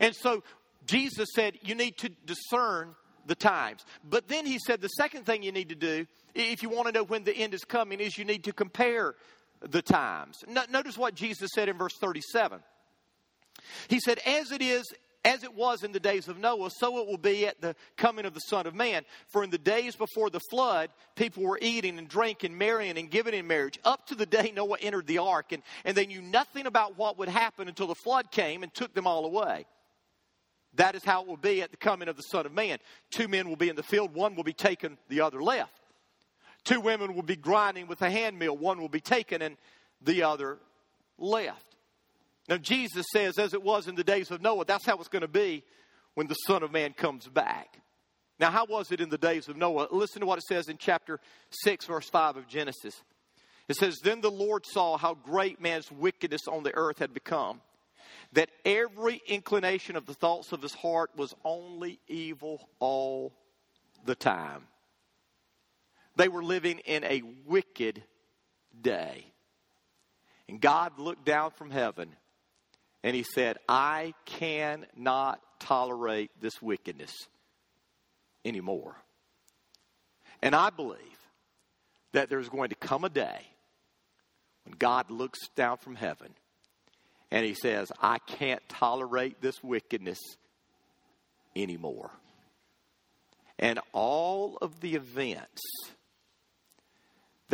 And 0.00 0.14
so 0.14 0.42
Jesus 0.86 1.28
said, 1.34 1.58
You 1.62 1.74
need 1.74 1.98
to 1.98 2.10
discern 2.24 2.94
the 3.26 3.34
times. 3.34 3.84
But 4.08 4.28
then 4.28 4.46
he 4.46 4.58
said, 4.58 4.80
The 4.80 4.88
second 4.88 5.24
thing 5.26 5.42
you 5.42 5.52
need 5.52 5.70
to 5.70 5.74
do, 5.74 6.06
if 6.34 6.62
you 6.62 6.68
want 6.68 6.86
to 6.86 6.92
know 6.92 7.04
when 7.04 7.24
the 7.24 7.36
end 7.36 7.54
is 7.54 7.64
coming, 7.64 8.00
is 8.00 8.16
you 8.16 8.24
need 8.24 8.44
to 8.44 8.52
compare 8.52 9.14
the 9.60 9.82
times. 9.82 10.44
Notice 10.70 10.98
what 10.98 11.14
Jesus 11.14 11.50
said 11.54 11.68
in 11.68 11.78
verse 11.78 11.96
37. 12.00 12.60
He 13.88 14.00
said, 14.00 14.18
As 14.26 14.52
it 14.52 14.62
is 14.62 14.84
as 15.24 15.42
it 15.42 15.54
was 15.54 15.82
in 15.82 15.92
the 15.92 16.00
days 16.00 16.28
of 16.28 16.38
Noah, 16.38 16.70
so 16.70 16.98
it 16.98 17.06
will 17.06 17.16
be 17.16 17.46
at 17.46 17.60
the 17.60 17.74
coming 17.96 18.26
of 18.26 18.34
the 18.34 18.40
Son 18.40 18.66
of 18.66 18.74
Man. 18.74 19.04
For 19.32 19.42
in 19.42 19.50
the 19.50 19.58
days 19.58 19.96
before 19.96 20.28
the 20.28 20.40
flood, 20.50 20.90
people 21.16 21.42
were 21.42 21.58
eating 21.62 21.98
and 21.98 22.06
drinking, 22.06 22.56
marrying 22.56 22.98
and 22.98 23.10
giving 23.10 23.32
in 23.32 23.46
marriage, 23.46 23.78
up 23.84 24.06
to 24.08 24.14
the 24.14 24.26
day 24.26 24.52
Noah 24.54 24.76
entered 24.80 25.06
the 25.06 25.18
ark, 25.18 25.52
and, 25.52 25.62
and 25.84 25.96
they 25.96 26.06
knew 26.06 26.20
nothing 26.20 26.66
about 26.66 26.98
what 26.98 27.18
would 27.18 27.28
happen 27.28 27.68
until 27.68 27.86
the 27.86 27.94
flood 27.94 28.30
came 28.30 28.62
and 28.62 28.72
took 28.74 28.92
them 28.92 29.06
all 29.06 29.24
away. 29.24 29.64
That 30.74 30.94
is 30.94 31.04
how 31.04 31.22
it 31.22 31.28
will 31.28 31.36
be 31.36 31.62
at 31.62 31.70
the 31.70 31.76
coming 31.76 32.08
of 32.08 32.16
the 32.16 32.22
Son 32.22 32.46
of 32.46 32.52
Man. 32.52 32.78
Two 33.10 33.28
men 33.28 33.48
will 33.48 33.56
be 33.56 33.68
in 33.68 33.76
the 33.76 33.82
field, 33.82 34.12
one 34.12 34.34
will 34.34 34.44
be 34.44 34.52
taken, 34.52 34.98
the 35.08 35.22
other 35.22 35.42
left. 35.42 35.80
Two 36.64 36.80
women 36.80 37.14
will 37.14 37.22
be 37.22 37.36
grinding 37.36 37.86
with 37.86 38.00
a 38.02 38.10
hand 38.10 38.38
mill, 38.38 38.56
one 38.56 38.80
will 38.80 38.88
be 38.88 39.00
taken 39.00 39.42
and 39.42 39.56
the 40.00 40.22
other 40.22 40.58
left. 41.18 41.76
Now, 42.48 42.58
Jesus 42.58 43.06
says, 43.12 43.38
as 43.38 43.54
it 43.54 43.62
was 43.62 43.88
in 43.88 43.94
the 43.94 44.04
days 44.04 44.30
of 44.30 44.42
Noah, 44.42 44.64
that's 44.64 44.84
how 44.84 44.96
it's 44.98 45.08
going 45.08 45.22
to 45.22 45.28
be 45.28 45.62
when 46.14 46.26
the 46.26 46.34
Son 46.34 46.62
of 46.62 46.72
Man 46.72 46.92
comes 46.92 47.26
back. 47.26 47.78
Now, 48.38 48.50
how 48.50 48.66
was 48.66 48.90
it 48.92 49.00
in 49.00 49.08
the 49.08 49.18
days 49.18 49.48
of 49.48 49.56
Noah? 49.56 49.88
Listen 49.90 50.20
to 50.20 50.26
what 50.26 50.38
it 50.38 50.44
says 50.44 50.68
in 50.68 50.76
chapter 50.76 51.20
6, 51.62 51.86
verse 51.86 52.10
5 52.10 52.36
of 52.36 52.48
Genesis. 52.48 52.94
It 53.68 53.76
says, 53.76 53.98
Then 54.02 54.20
the 54.20 54.30
Lord 54.30 54.66
saw 54.66 54.98
how 54.98 55.14
great 55.14 55.60
man's 55.60 55.90
wickedness 55.90 56.42
on 56.48 56.64
the 56.64 56.74
earth 56.74 56.98
had 56.98 57.14
become, 57.14 57.60
that 58.32 58.50
every 58.64 59.22
inclination 59.26 59.96
of 59.96 60.06
the 60.06 60.14
thoughts 60.14 60.52
of 60.52 60.60
his 60.60 60.74
heart 60.74 61.10
was 61.16 61.34
only 61.44 62.00
evil 62.08 62.68
all 62.78 63.32
the 64.04 64.14
time. 64.14 64.66
They 66.16 66.28
were 66.28 66.42
living 66.42 66.78
in 66.80 67.04
a 67.04 67.22
wicked 67.46 68.02
day. 68.80 69.26
And 70.48 70.60
God 70.60 70.98
looked 70.98 71.24
down 71.24 71.50
from 71.52 71.70
heaven 71.70 72.10
and 73.02 73.16
he 73.16 73.22
said, 73.22 73.58
I 73.68 74.14
cannot 74.24 75.40
tolerate 75.60 76.30
this 76.40 76.60
wickedness 76.60 77.12
anymore. 78.44 78.96
And 80.42 80.54
I 80.54 80.70
believe 80.70 80.98
that 82.12 82.28
there's 82.28 82.48
going 82.48 82.68
to 82.68 82.76
come 82.76 83.04
a 83.04 83.08
day 83.08 83.40
when 84.64 84.74
God 84.78 85.10
looks 85.10 85.40
down 85.56 85.78
from 85.78 85.96
heaven 85.96 86.34
and 87.30 87.44
he 87.44 87.54
says, 87.54 87.90
I 88.00 88.18
can't 88.18 88.62
tolerate 88.68 89.40
this 89.40 89.62
wickedness 89.62 90.18
anymore. 91.56 92.10
And 93.58 93.80
all 93.92 94.58
of 94.60 94.80
the 94.80 94.94
events 94.94 95.62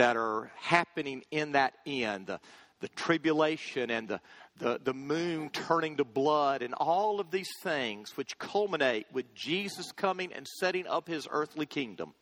that 0.01 0.17
are 0.17 0.51
happening 0.57 1.23
in 1.31 1.53
that 1.53 1.75
end, 1.85 2.29
the, 2.29 2.41
the 2.81 2.89
tribulation 2.89 3.91
and 3.91 4.09
the, 4.09 4.19
the, 4.59 4.81
the 4.83 4.95
moon 4.95 5.51
turning 5.51 5.99
to 5.99 6.05
blood, 6.05 6.63
and 6.63 6.73
all 6.73 7.21
of 7.21 7.31
these 7.31 7.51
things 7.63 8.17
which 8.17 8.39
culminate 8.39 9.07
with 9.13 9.35
Jesus 9.35 9.93
coming 9.93 10.33
and 10.33 10.49
setting 10.49 10.87
up 10.87 11.07
his 11.07 11.29
earthly 11.31 11.67
kingdom 11.67 12.15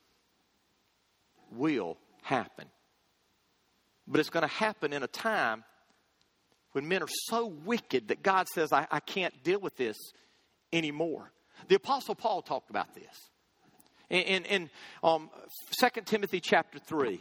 will 1.52 1.96
happen. 2.22 2.64
But 4.08 4.18
it's 4.18 4.30
going 4.30 4.42
to 4.42 4.52
happen 4.52 4.92
in 4.92 5.04
a 5.04 5.08
time 5.08 5.62
when 6.72 6.88
men 6.88 7.00
are 7.00 7.08
so 7.28 7.46
wicked 7.46 8.08
that 8.08 8.24
God 8.24 8.48
says, 8.52 8.72
I, 8.72 8.88
I 8.90 8.98
can't 8.98 9.44
deal 9.44 9.60
with 9.60 9.76
this 9.76 9.96
anymore. 10.72 11.30
The 11.68 11.76
Apostle 11.76 12.16
Paul 12.16 12.42
talked 12.42 12.70
about 12.70 12.92
this. 12.96 13.30
In, 14.10 14.22
in, 14.22 14.44
in 14.46 14.70
um, 15.04 15.30
2 15.78 16.00
Timothy 16.06 16.40
chapter 16.40 16.80
3, 16.80 17.20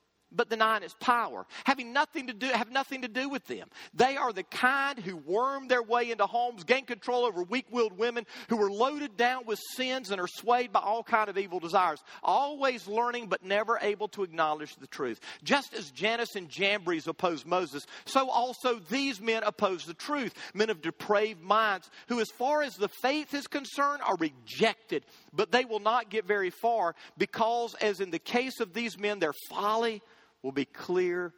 but 0.31 0.49
the 0.49 0.55
nine 0.55 0.83
is 0.83 0.93
power, 0.99 1.45
having 1.65 1.93
nothing 1.93 2.27
to 2.27 2.33
do, 2.33 2.47
have 2.47 2.71
nothing 2.71 3.01
to 3.01 3.07
do 3.07 3.29
with 3.29 3.45
them. 3.47 3.67
They 3.93 4.17
are 4.17 4.33
the 4.33 4.43
kind 4.43 4.99
who 4.99 5.17
worm 5.17 5.67
their 5.67 5.83
way 5.83 6.11
into 6.11 6.25
homes, 6.25 6.63
gain 6.63 6.85
control 6.85 7.25
over 7.25 7.43
weak-willed 7.43 7.97
women 7.97 8.25
who 8.49 8.61
are 8.61 8.71
loaded 8.71 9.17
down 9.17 9.45
with 9.45 9.59
sins 9.75 10.11
and 10.11 10.21
are 10.21 10.27
swayed 10.27 10.71
by 10.71 10.79
all 10.79 11.03
kind 11.03 11.29
of 11.29 11.37
evil 11.37 11.59
desires, 11.59 12.03
always 12.23 12.87
learning 12.87 13.27
but 13.27 13.43
never 13.43 13.77
able 13.81 14.07
to 14.09 14.23
acknowledge 14.23 14.75
the 14.77 14.87
truth. 14.87 15.19
Just 15.43 15.73
as 15.73 15.91
Jannes 15.91 16.35
and 16.35 16.49
Jambres 16.49 17.07
opposed 17.07 17.45
Moses, 17.45 17.85
so 18.05 18.29
also 18.29 18.79
these 18.89 19.19
men 19.19 19.43
oppose 19.43 19.85
the 19.85 19.93
truth, 19.93 20.33
men 20.53 20.69
of 20.69 20.81
depraved 20.81 21.41
minds, 21.41 21.89
who 22.07 22.19
as 22.19 22.29
far 22.29 22.61
as 22.61 22.75
the 22.75 22.89
faith 23.01 23.33
is 23.33 23.47
concerned 23.47 24.01
are 24.03 24.17
rejected, 24.17 25.05
but 25.33 25.51
they 25.51 25.65
will 25.65 25.79
not 25.79 26.09
get 26.09 26.25
very 26.25 26.49
far 26.49 26.95
because 27.17 27.75
as 27.75 27.99
in 27.99 28.11
the 28.11 28.19
case 28.19 28.59
of 28.59 28.73
these 28.73 28.97
men, 28.97 29.19
their 29.19 29.33
folly 29.49 30.01
will 30.43 30.51
be 30.51 30.65
clear 30.65 31.33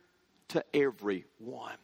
to 0.49 0.63
everyone. 0.73 1.75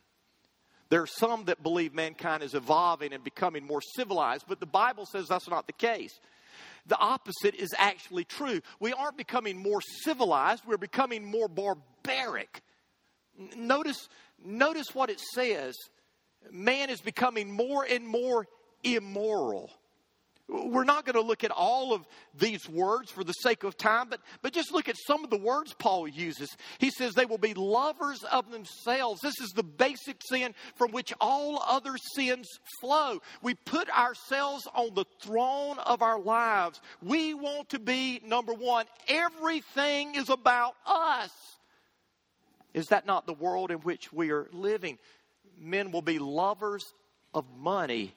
There 0.90 1.02
are 1.02 1.08
some 1.08 1.46
that 1.46 1.62
believe 1.62 1.94
mankind 1.94 2.42
is 2.42 2.56
evolving 2.56 3.14
and 3.14 3.24
becoming 3.24 3.66
more 3.66 3.82
civilized, 3.82 4.46
but 4.48 4.60
the 4.60 4.66
Bible 4.66 5.06
says 5.06 5.28
that's 5.28 5.48
not 5.48 5.68
the 5.68 5.74
case. 5.74 6.20
The 6.88 6.98
opposite 6.98 7.56
is 7.56 7.70
actually 7.78 8.24
true. 8.24 8.62
We 8.80 8.94
aren't 8.94 9.18
becoming 9.18 9.58
more 9.58 9.82
civilized, 10.04 10.64
we're 10.66 10.78
becoming 10.78 11.24
more 11.24 11.48
barbaric. 11.48 12.62
Notice, 13.56 14.10
notice 14.44 14.88
what 14.94 15.10
it 15.10 15.20
says. 15.20 15.76
Man 16.52 16.90
is 16.90 17.02
becoming 17.02 17.52
more 17.52 17.86
and 17.90 18.08
more 18.08 18.48
immoral. 18.84 19.70
We're 20.50 20.84
not 20.84 21.06
going 21.06 21.14
to 21.14 21.22
look 21.22 21.44
at 21.44 21.52
all 21.52 21.94
of 21.94 22.08
these 22.34 22.68
words 22.68 23.12
for 23.12 23.24
the 23.24 23.34
sake 23.34 23.64
of 23.64 23.78
time, 23.78 24.08
but, 24.10 24.20
but 24.42 24.52
just 24.52 24.74
look 24.74 24.90
at 24.90 24.98
some 24.98 25.24
of 25.24 25.30
the 25.30 25.38
words 25.38 25.76
Paul 25.78 26.08
uses. 26.08 26.50
He 26.80 26.90
says 26.90 27.14
they 27.14 27.26
will 27.26 27.38
be 27.38 27.54
lovers 27.54 28.24
of 28.24 28.50
themselves. 28.50 29.22
This 29.22 29.40
is 29.42 29.52
the 29.52 29.64
basic 29.64 30.22
sin 30.28 30.56
from 30.76 30.92
which 30.92 31.14
all 31.22 31.62
other 31.68 31.96
sins 32.16 32.48
flow. 32.82 33.22
We 33.44 33.54
put 33.54 33.90
ourselves 33.92 34.68
on 34.74 34.96
the 34.96 35.06
throne 35.22 35.78
of 35.80 36.02
our 36.02 36.20
lives. 36.20 36.82
We 37.04 37.36
want 37.36 37.70
to 37.70 37.80
be 37.80 38.20
number 38.26 38.54
one. 38.54 38.88
Everything 39.08 40.16
is 40.16 40.30
about 40.30 40.74
us. 40.88 41.32
Is 42.74 42.88
that 42.88 43.06
not 43.06 43.28
the 43.28 43.34
world 43.34 43.70
in 43.70 43.78
which 43.80 44.12
we 44.12 44.32
are 44.32 44.48
living? 44.52 44.98
Men 45.60 45.92
will 45.92 46.02
be 46.02 46.18
lovers 46.18 46.92
of 47.36 47.46
money 47.56 48.16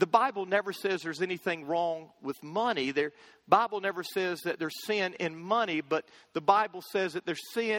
the 0.00 0.06
Bible 0.06 0.46
never 0.46 0.72
says 0.72 1.02
there's 1.02 1.20
anything 1.20 1.66
wrong 1.66 2.08
with 2.22 2.42
money. 2.42 2.90
The 2.90 3.12
Bible 3.46 3.82
never 3.82 4.02
says 4.02 4.40
that 4.44 4.58
there's 4.58 4.86
sin 4.86 5.14
in 5.20 5.36
money, 5.36 5.82
but 5.82 6.08
the 6.32 6.40
Bible 6.40 6.82
says 6.90 7.12
that 7.12 7.26
there 7.26 7.36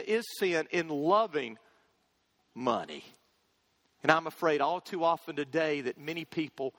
is 0.07 0.23
sin 0.39 0.67
in 0.69 0.87
loving 0.87 1.57
money. 2.53 3.03
And 4.03 4.11
I'm 4.11 4.27
afraid 4.27 4.61
all 4.61 4.81
too 4.81 5.03
often 5.03 5.35
today 5.35 5.81
that 5.81 5.99
many 5.99 6.23
people 6.23 6.75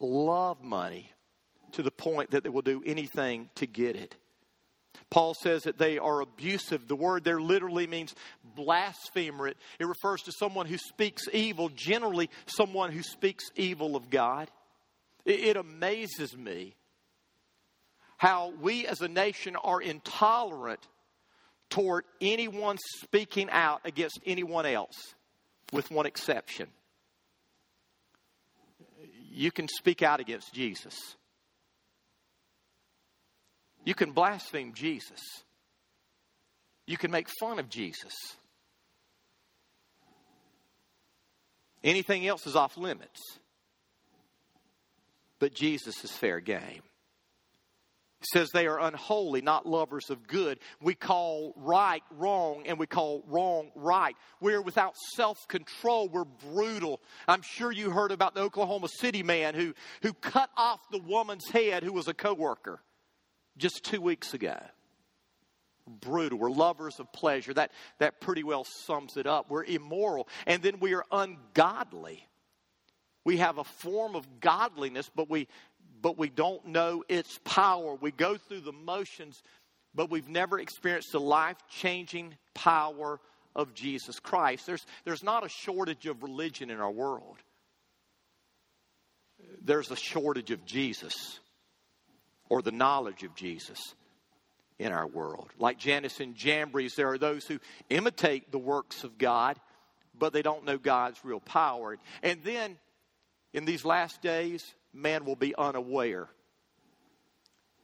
love 0.00 0.62
money 0.62 1.10
to 1.72 1.82
the 1.82 1.90
point 1.90 2.32
that 2.32 2.44
they 2.44 2.50
will 2.50 2.62
do 2.62 2.82
anything 2.84 3.48
to 3.54 3.66
get 3.66 3.96
it. 3.96 4.14
Paul 5.08 5.32
says 5.32 5.62
that 5.62 5.78
they 5.78 5.98
are 5.98 6.20
abusive. 6.20 6.88
The 6.88 6.96
word 6.96 7.24
there 7.24 7.40
literally 7.40 7.86
means 7.86 8.14
blasphemer. 8.54 9.48
It, 9.48 9.56
it 9.78 9.86
refers 9.86 10.22
to 10.22 10.32
someone 10.32 10.66
who 10.66 10.76
speaks 10.76 11.22
evil, 11.32 11.70
generally, 11.70 12.28
someone 12.44 12.92
who 12.92 13.02
speaks 13.02 13.44
evil 13.56 13.96
of 13.96 14.10
God. 14.10 14.50
It 15.24 15.56
amazes 15.56 16.36
me 16.36 16.74
how 18.16 18.52
we 18.60 18.86
as 18.86 19.00
a 19.00 19.08
nation 19.08 19.56
are 19.56 19.80
intolerant 19.80 20.86
toward 21.70 22.04
anyone 22.20 22.78
speaking 23.00 23.48
out 23.50 23.80
against 23.84 24.20
anyone 24.26 24.66
else, 24.66 25.14
with 25.72 25.90
one 25.90 26.06
exception. 26.06 26.68
You 29.30 29.50
can 29.50 29.66
speak 29.68 30.02
out 30.02 30.20
against 30.20 30.52
Jesus. 30.52 30.94
You 33.84 33.94
can 33.94 34.12
blaspheme 34.12 34.72
Jesus. 34.74 35.20
You 36.86 36.96
can 36.96 37.10
make 37.10 37.28
fun 37.40 37.58
of 37.58 37.68
Jesus. 37.68 38.14
Anything 41.82 42.26
else 42.26 42.46
is 42.46 42.56
off 42.56 42.76
limits 42.76 43.20
but 45.44 45.52
Jesus 45.52 46.02
is 46.02 46.10
fair 46.10 46.40
game. 46.40 46.80
He 48.20 48.26
says 48.32 48.48
they 48.48 48.66
are 48.66 48.80
unholy, 48.80 49.42
not 49.42 49.66
lovers 49.66 50.08
of 50.08 50.26
good. 50.26 50.58
We 50.80 50.94
call 50.94 51.52
right 51.58 52.02
wrong 52.12 52.62
and 52.66 52.78
we 52.78 52.86
call 52.86 53.22
wrong 53.26 53.70
right. 53.74 54.16
We're 54.40 54.62
without 54.62 54.94
self 55.16 55.46
control. 55.46 56.08
We're 56.08 56.24
brutal. 56.24 57.02
I'm 57.28 57.42
sure 57.42 57.70
you 57.70 57.90
heard 57.90 58.10
about 58.10 58.34
the 58.34 58.40
Oklahoma 58.40 58.88
City 58.88 59.22
man 59.22 59.54
who, 59.54 59.74
who 60.00 60.14
cut 60.14 60.48
off 60.56 60.80
the 60.90 61.00
woman's 61.00 61.46
head 61.50 61.82
who 61.82 61.92
was 61.92 62.08
a 62.08 62.14
coworker 62.14 62.80
just 63.58 63.84
two 63.84 64.00
weeks 64.00 64.32
ago. 64.32 64.56
Brutal. 65.86 66.38
We're 66.38 66.52
lovers 66.52 66.98
of 66.98 67.12
pleasure. 67.12 67.52
That, 67.52 67.70
that 67.98 68.18
pretty 68.18 68.44
well 68.44 68.64
sums 68.86 69.18
it 69.18 69.26
up. 69.26 69.50
We're 69.50 69.64
immoral. 69.64 70.26
And 70.46 70.62
then 70.62 70.80
we 70.80 70.94
are 70.94 71.04
ungodly. 71.12 72.26
We 73.24 73.38
have 73.38 73.58
a 73.58 73.64
form 73.64 74.14
of 74.14 74.40
godliness, 74.40 75.10
but 75.14 75.30
we, 75.30 75.48
but 76.02 76.18
we 76.18 76.28
don't 76.28 76.66
know 76.66 77.04
its 77.08 77.38
power. 77.44 77.94
We 77.94 78.10
go 78.10 78.36
through 78.36 78.60
the 78.60 78.72
motions, 78.72 79.42
but 79.94 80.10
we've 80.10 80.28
never 80.28 80.58
experienced 80.58 81.12
the 81.12 81.20
life 81.20 81.56
changing 81.70 82.36
power 82.54 83.18
of 83.56 83.74
Jesus 83.74 84.20
Christ. 84.20 84.66
There's, 84.66 84.84
there's 85.04 85.22
not 85.22 85.44
a 85.44 85.48
shortage 85.48 86.06
of 86.06 86.22
religion 86.22 86.70
in 86.70 86.80
our 86.80 86.90
world, 86.90 87.36
there's 89.62 89.90
a 89.90 89.96
shortage 89.96 90.50
of 90.50 90.64
Jesus 90.64 91.40
or 92.50 92.60
the 92.60 92.72
knowledge 92.72 93.22
of 93.22 93.34
Jesus 93.34 93.78
in 94.78 94.92
our 94.92 95.06
world. 95.06 95.50
Like 95.58 95.78
Jannes 95.78 96.20
and 96.20 96.34
Jambres, 96.34 96.94
there 96.94 97.08
are 97.08 97.18
those 97.18 97.46
who 97.46 97.58
imitate 97.88 98.50
the 98.50 98.58
works 98.58 99.04
of 99.04 99.16
God, 99.16 99.58
but 100.18 100.32
they 100.32 100.42
don't 100.42 100.64
know 100.64 100.78
God's 100.78 101.24
real 101.24 101.40
power. 101.40 101.96
And 102.22 102.42
then 102.44 102.76
in 103.54 103.64
these 103.64 103.84
last 103.84 104.20
days, 104.20 104.74
man 104.92 105.24
will 105.24 105.36
be 105.36 105.54
unaware. 105.54 106.28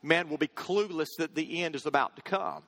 Man 0.03 0.29
will 0.29 0.37
be 0.37 0.49
clueless 0.49 1.17
that 1.19 1.35
the 1.35 1.63
end 1.63 1.77
is 1.77 1.87
about 1.87 2.17
to 2.17 2.23
come. 2.23 2.65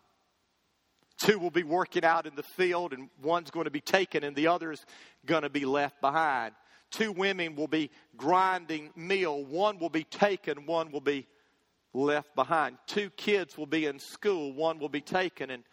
Two 1.19 1.39
will 1.39 1.51
be 1.51 1.65
working 1.65 2.05
out 2.05 2.27
in 2.27 2.35
the 2.37 2.43
field, 2.43 2.93
and 2.93 3.11
one's 3.21 3.51
going 3.51 3.65
to 3.65 3.71
be 3.71 3.81
taken, 3.81 4.25
and 4.25 4.37
the 4.37 4.47
other 4.47 4.73
is 4.73 4.85
going 5.27 5.43
to 5.43 5.51
be 5.51 5.65
left 5.65 6.01
behind. 6.01 6.55
Two 6.91 7.11
women 7.13 7.57
will 7.57 7.69
be 7.69 7.91
grinding 8.17 8.91
meal. 8.95 9.45
One 9.45 9.79
will 9.79 9.91
be 9.91 10.05
taken, 10.05 10.67
one 10.67 10.93
will 10.93 11.01
be 11.01 11.27
left 11.93 12.35
behind. 12.37 12.79
Two 12.87 13.11
kids 13.11 13.59
will 13.59 13.67
be 13.67 13.87
in 13.87 13.99
school. 13.99 14.53
One 14.53 14.79
will 14.79 14.89
be 14.89 15.01
taken, 15.01 15.51
and 15.51 15.65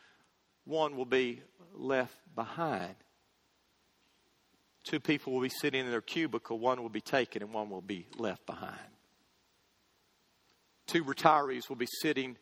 one 0.66 0.96
will 0.96 1.06
be 1.06 1.42
left 1.74 2.16
behind. 2.36 2.96
Two 4.90 5.00
people 5.00 5.34
will 5.34 5.42
be 5.42 5.50
sitting 5.50 5.86
in 5.86 5.92
their 5.92 6.02
cubicle, 6.02 6.58
one 6.58 6.82
will 6.82 6.90
be 6.90 7.00
taken 7.00 7.44
and 7.44 7.54
one 7.54 7.70
will 7.70 7.80
be 7.80 8.08
left 8.18 8.44
behind. 8.48 8.74
Two 10.88 11.04
retirees 11.04 11.70
will 11.70 11.76
be 11.76 11.88
sitting 12.02 12.38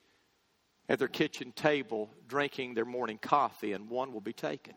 at 0.88 0.98
their 0.98 1.10
kitchen 1.10 1.52
table 1.52 2.10
drinking 2.26 2.74
their 2.74 2.86
morning 2.86 3.18
coffee, 3.18 3.74
and 3.74 3.90
one 3.90 4.14
will 4.14 4.22
be 4.22 4.32
taken. 4.32 4.76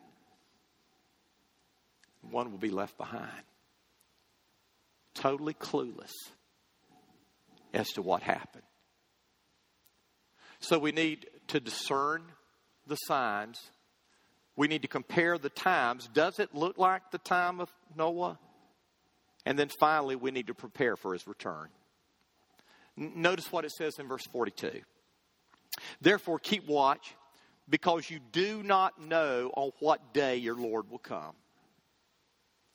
One 2.29 2.51
will 2.51 2.57
be 2.57 2.71
left 2.71 2.97
behind. 2.97 3.45
Totally 5.13 5.53
clueless 5.53 6.11
as 7.73 7.87
to 7.91 8.01
what 8.01 8.21
happened. 8.21 8.65
So 10.59 10.77
we 10.77 10.91
need 10.91 11.25
to 11.47 11.61
discern 11.61 12.23
the 12.85 12.97
signs 12.97 13.71
we 14.55 14.67
need 14.67 14.81
to 14.81 14.87
compare 14.87 15.37
the 15.37 15.49
times. 15.49 16.09
Does 16.13 16.39
it 16.39 16.53
look 16.53 16.77
like 16.77 17.11
the 17.11 17.17
time 17.17 17.59
of 17.59 17.71
Noah? 17.95 18.37
And 19.45 19.57
then 19.57 19.69
finally, 19.79 20.15
we 20.15 20.31
need 20.31 20.47
to 20.47 20.53
prepare 20.53 20.95
for 20.95 21.13
his 21.13 21.27
return. 21.27 21.69
Notice 22.97 23.51
what 23.51 23.65
it 23.65 23.71
says 23.71 23.97
in 23.97 24.07
verse 24.07 24.25
42. 24.27 24.81
Therefore, 26.01 26.37
keep 26.39 26.67
watch, 26.67 27.15
because 27.69 28.09
you 28.09 28.19
do 28.31 28.61
not 28.61 29.01
know 29.01 29.51
on 29.55 29.71
what 29.79 30.13
day 30.13 30.35
your 30.35 30.55
Lord 30.55 30.91
will 30.91 30.99
come. 30.99 31.33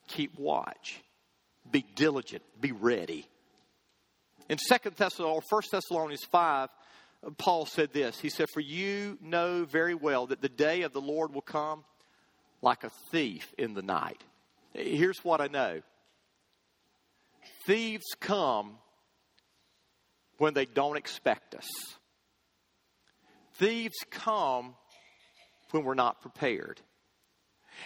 Keep 0.07 0.39
watch. 0.39 1.01
Be 1.69 1.85
diligent. 1.95 2.43
Be 2.59 2.71
ready. 2.71 3.27
In 4.49 4.57
Second 4.57 4.95
Thessalonians, 4.95 5.45
or 5.51 5.57
1 5.57 5.61
Thessalonians 5.71 6.23
5, 6.23 6.69
Paul 7.37 7.65
said 7.65 7.93
this. 7.93 8.19
He 8.19 8.29
said, 8.29 8.47
For 8.53 8.59
you 8.59 9.17
know 9.21 9.65
very 9.65 9.95
well 9.95 10.27
that 10.27 10.41
the 10.41 10.49
day 10.49 10.83
of 10.83 10.93
the 10.93 11.01
Lord 11.01 11.33
will 11.33 11.41
come 11.41 11.83
like 12.61 12.83
a 12.83 12.91
thief 13.11 13.53
in 13.57 13.73
the 13.73 13.81
night. 13.81 14.23
Here's 14.73 15.23
what 15.23 15.41
I 15.41 15.47
know 15.47 15.81
thieves 17.65 18.05
come 18.19 18.77
when 20.37 20.53
they 20.53 20.65
don't 20.65 20.97
expect 20.97 21.55
us. 21.55 21.67
Thieves 23.55 23.97
come 24.09 24.75
when 25.71 25.83
we're 25.83 25.95
not 25.95 26.21
prepared. 26.21 26.79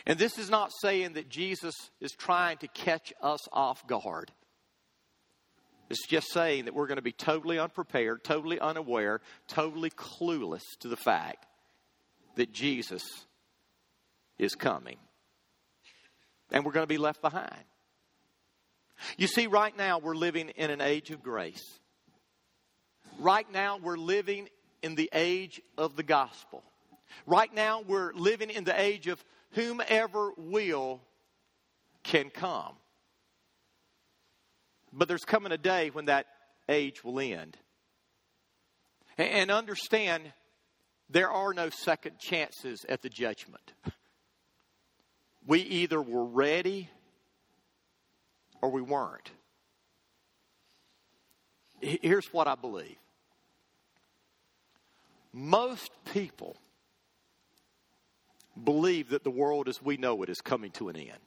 And 0.05 0.19
this 0.19 0.37
is 0.37 0.49
not 0.49 0.71
saying 0.81 1.13
that 1.13 1.29
Jesus 1.29 1.75
is 1.99 2.11
trying 2.11 2.57
to 2.57 2.67
catch 2.67 3.13
us 3.21 3.39
off 3.51 3.85
guard. 3.87 4.31
It's 5.91 6.07
just 6.07 6.31
saying 6.31 6.65
that 6.65 6.73
we're 6.73 6.87
going 6.87 6.99
to 6.99 7.01
be 7.01 7.11
totally 7.11 7.59
unprepared, 7.59 8.23
totally 8.23 8.61
unaware, 8.61 9.19
totally 9.49 9.89
clueless 9.89 10.61
to 10.79 10.87
the 10.87 10.95
fact 10.95 11.45
that 12.35 12.53
Jesus 12.53 13.03
is 14.39 14.55
coming. 14.55 14.95
And 16.49 16.63
we're 16.63 16.71
going 16.71 16.85
to 16.85 16.87
be 16.87 16.97
left 16.97 17.21
behind. 17.21 17.65
You 19.17 19.27
see, 19.27 19.47
right 19.47 19.75
now 19.75 19.99
we're 19.99 20.15
living 20.15 20.49
in 20.49 20.69
an 20.69 20.79
age 20.79 21.11
of 21.11 21.21
grace. 21.21 21.61
Right 23.19 23.51
now 23.51 23.77
we're 23.77 23.97
living 23.97 24.47
in 24.81 24.95
the 24.95 25.09
age 25.11 25.61
of 25.77 25.97
the 25.97 26.03
gospel. 26.03 26.63
Right 27.27 27.53
now 27.53 27.83
we're 27.85 28.13
living 28.13 28.49
in 28.49 28.63
the 28.63 28.79
age 28.79 29.07
of 29.07 29.21
whomever 29.51 30.31
will 30.37 31.01
can 32.03 32.29
come. 32.29 32.75
But 34.93 35.07
there's 35.07 35.25
coming 35.25 35.51
a 35.51 35.57
day 35.57 35.89
when 35.89 36.05
that 36.05 36.27
age 36.67 37.03
will 37.03 37.19
end. 37.19 37.57
And 39.17 39.51
understand 39.51 40.31
there 41.09 41.29
are 41.29 41.53
no 41.53 41.69
second 41.69 42.17
chances 42.19 42.85
at 42.87 43.01
the 43.01 43.09
judgment. 43.09 43.73
We 45.45 45.61
either 45.61 46.01
were 46.01 46.25
ready 46.25 46.89
or 48.61 48.69
we 48.69 48.81
weren't. 48.81 49.31
Here's 51.81 52.27
what 52.27 52.47
I 52.47 52.55
believe 52.55 52.97
most 55.33 55.91
people 56.13 56.57
believe 58.61 59.09
that 59.09 59.23
the 59.23 59.31
world 59.31 59.67
as 59.67 59.81
we 59.81 59.97
know 59.97 60.21
it 60.23 60.29
is 60.29 60.41
coming 60.41 60.71
to 60.71 60.89
an 60.89 60.95
end. 60.95 61.19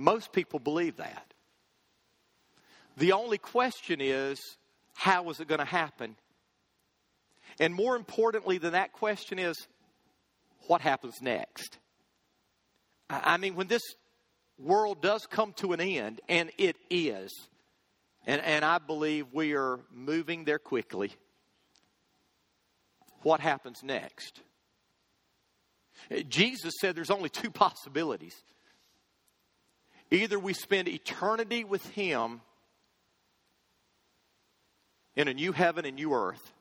Most 0.00 0.32
people 0.32 0.58
believe 0.58 0.96
that. 0.96 1.34
The 2.96 3.12
only 3.12 3.36
question 3.36 4.00
is 4.00 4.40
how 4.94 5.28
is 5.28 5.40
it 5.40 5.46
going 5.46 5.58
to 5.58 5.66
happen? 5.66 6.16
And 7.60 7.74
more 7.74 7.96
importantly 7.96 8.56
than 8.56 8.72
that 8.72 8.94
question 8.94 9.38
is 9.38 9.68
what 10.68 10.80
happens 10.80 11.20
next? 11.20 11.76
I 13.10 13.36
mean, 13.36 13.56
when 13.56 13.66
this 13.66 13.82
world 14.58 15.02
does 15.02 15.26
come 15.26 15.52
to 15.58 15.74
an 15.74 15.82
end, 15.82 16.22
and 16.30 16.50
it 16.56 16.76
is, 16.88 17.30
and, 18.26 18.40
and 18.40 18.64
I 18.64 18.78
believe 18.78 19.26
we 19.34 19.52
are 19.52 19.80
moving 19.92 20.44
there 20.44 20.58
quickly, 20.58 21.12
what 23.20 23.40
happens 23.40 23.82
next? 23.82 24.40
Jesus 26.26 26.72
said 26.80 26.96
there's 26.96 27.10
only 27.10 27.28
two 27.28 27.50
possibilities. 27.50 28.42
Either 30.10 30.38
we 30.38 30.52
spend 30.52 30.88
eternity 30.88 31.64
with 31.64 31.86
Him 31.90 32.40
in 35.14 35.28
a 35.28 35.34
new 35.34 35.52
heaven 35.52 35.84
and 35.84 35.96
new 35.96 36.12
earth, 36.12 36.52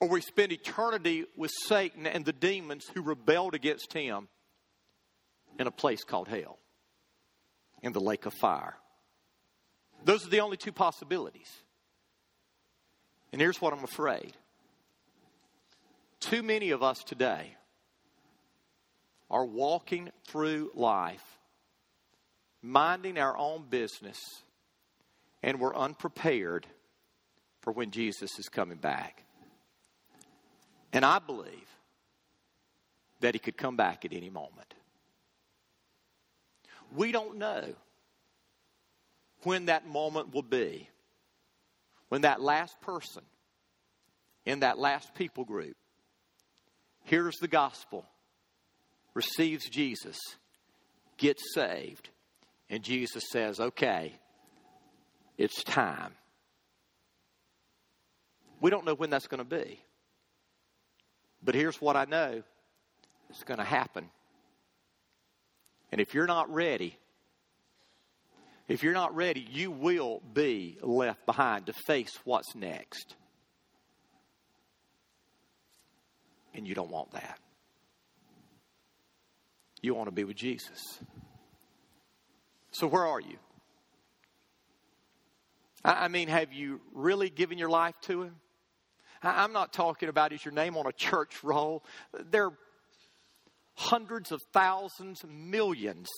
or 0.00 0.08
we 0.08 0.20
spend 0.20 0.50
eternity 0.50 1.26
with 1.36 1.52
Satan 1.66 2.06
and 2.06 2.24
the 2.24 2.32
demons 2.32 2.86
who 2.92 3.02
rebelled 3.02 3.54
against 3.54 3.92
Him 3.92 4.28
in 5.58 5.66
a 5.66 5.70
place 5.70 6.02
called 6.02 6.28
hell, 6.28 6.58
in 7.82 7.92
the 7.92 8.00
lake 8.00 8.26
of 8.26 8.34
fire. 8.34 8.74
Those 10.04 10.26
are 10.26 10.30
the 10.30 10.40
only 10.40 10.56
two 10.56 10.72
possibilities. 10.72 11.50
And 13.30 13.40
here's 13.40 13.60
what 13.60 13.72
I'm 13.72 13.84
afraid 13.84 14.36
too 16.20 16.42
many 16.42 16.70
of 16.70 16.82
us 16.82 17.02
today 17.04 17.56
are 19.32 19.46
walking 19.46 20.10
through 20.26 20.70
life, 20.74 21.24
minding 22.60 23.18
our 23.18 23.36
own 23.36 23.64
business, 23.68 24.20
and 25.42 25.58
we're 25.58 25.74
unprepared 25.74 26.66
for 27.62 27.72
when 27.72 27.90
Jesus 27.90 28.38
is 28.38 28.50
coming 28.50 28.76
back. 28.76 29.24
And 30.92 31.04
I 31.04 31.18
believe 31.18 31.48
that 33.20 33.34
he 33.34 33.38
could 33.38 33.56
come 33.56 33.76
back 33.76 34.04
at 34.04 34.12
any 34.12 34.28
moment. 34.28 34.74
We 36.94 37.10
don't 37.10 37.38
know 37.38 37.64
when 39.44 39.66
that 39.66 39.86
moment 39.86 40.34
will 40.34 40.42
be, 40.42 40.88
when 42.10 42.20
that 42.20 42.42
last 42.42 42.78
person 42.82 43.22
in 44.44 44.60
that 44.60 44.78
last 44.78 45.14
people 45.14 45.46
group 45.46 45.76
hears 47.04 47.38
the 47.38 47.48
gospel 47.48 48.04
receives 49.14 49.68
Jesus, 49.68 50.18
gets 51.18 51.42
saved, 51.54 52.08
and 52.70 52.82
Jesus 52.82 53.24
says, 53.30 53.60
okay, 53.60 54.12
it's 55.36 55.62
time. 55.64 56.12
We 58.60 58.70
don't 58.70 58.84
know 58.86 58.94
when 58.94 59.10
that's 59.10 59.26
going 59.26 59.38
to 59.38 59.44
be. 59.44 59.80
But 61.42 61.54
here's 61.54 61.80
what 61.80 61.96
I 61.96 62.04
know 62.04 62.42
it's 63.28 63.44
going 63.44 63.58
to 63.58 63.64
happen. 63.64 64.08
And 65.90 66.00
if 66.00 66.14
you're 66.14 66.26
not 66.26 66.52
ready, 66.52 66.96
if 68.68 68.82
you're 68.82 68.94
not 68.94 69.14
ready, 69.14 69.46
you 69.50 69.70
will 69.70 70.22
be 70.32 70.78
left 70.80 71.26
behind 71.26 71.66
to 71.66 71.72
face 71.72 72.18
what's 72.24 72.54
next. 72.54 73.16
And 76.54 76.66
you 76.66 76.74
don't 76.74 76.90
want 76.90 77.10
that. 77.12 77.38
You 79.82 79.94
want 79.94 80.06
to 80.06 80.12
be 80.12 80.24
with 80.24 80.36
Jesus. 80.36 81.00
So, 82.70 82.86
where 82.86 83.04
are 83.04 83.20
you? 83.20 83.36
I 85.84 86.06
mean, 86.06 86.28
have 86.28 86.52
you 86.52 86.80
really 86.94 87.28
given 87.28 87.58
your 87.58 87.68
life 87.68 87.96
to 88.02 88.22
Him? 88.22 88.36
I'm 89.22 89.52
not 89.52 89.72
talking 89.72 90.08
about 90.08 90.32
is 90.32 90.44
your 90.44 90.54
name 90.54 90.76
on 90.76 90.86
a 90.86 90.92
church 90.92 91.42
roll. 91.42 91.84
There 92.30 92.46
are 92.46 92.58
hundreds 93.74 94.30
of 94.30 94.40
thousands, 94.52 95.24
millions 95.28 96.08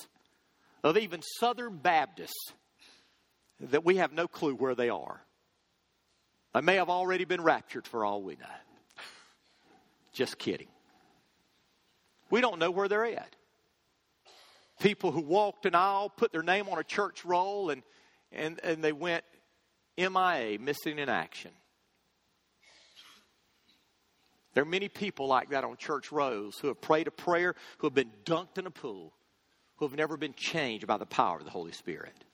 of 0.83 0.99
even 0.99 1.23
Southern 1.39 1.79
Baptists 1.79 2.53
that 3.61 3.85
we 3.85 3.97
have 3.97 4.13
no 4.13 4.29
clue 4.29 4.55
where 4.55 4.75
they 4.75 4.91
are. 4.91 5.23
They 6.53 6.61
may 6.61 6.77
have 6.77 6.91
already 6.91 7.25
been 7.25 7.43
raptured 7.43 7.87
for 7.87 8.05
all 8.05 8.23
we 8.23 8.35
know. 8.37 8.47
Just 10.13 10.39
kidding. 10.39 10.69
We 12.31 12.43
don't 12.43 12.59
know 12.59 12.71
where 12.71 12.89
they're 12.89 13.07
at 13.07 13.35
people 14.81 15.13
who 15.13 15.21
walked 15.21 15.67
an 15.67 15.75
aisle, 15.75 16.11
put 16.11 16.33
their 16.33 16.43
name 16.43 16.69
on 16.69 16.79
a 16.79 16.85
church 16.85 17.25
roll, 17.25 17.71
and, 17.71 17.83
and, 18.33 18.61
and 18.63 18.83
they 18.83 18.93
went 18.93 19.25
MIA, 19.97 20.59
missing 20.59 20.99
in 20.99 21.09
action. 21.09 21.51
There 24.55 24.63
are 24.63 24.67
many 24.67 24.89
people 24.89 25.27
like 25.27 25.51
that 25.51 25.65
on 25.65 25.77
church 25.77 26.13
rows 26.13 26.57
who 26.59 26.69
have 26.69 26.81
prayed 26.81 27.09
a 27.09 27.11
prayer, 27.11 27.55
who 27.79 27.89
have 27.89 27.95
been 27.95 28.13
dunked 28.25 28.59
in 28.59 28.67
a 28.67 28.71
pool, 28.71 29.13
who 29.77 29.87
have 29.87 29.97
never 29.97 30.17
been 30.17 30.35
changed 30.35 30.87
by 30.87 30.97
the 30.97 31.07
power 31.07 31.39
of 31.39 31.45
the 31.45 31.51
Holy 31.51 31.73
Spirit. 31.73 32.25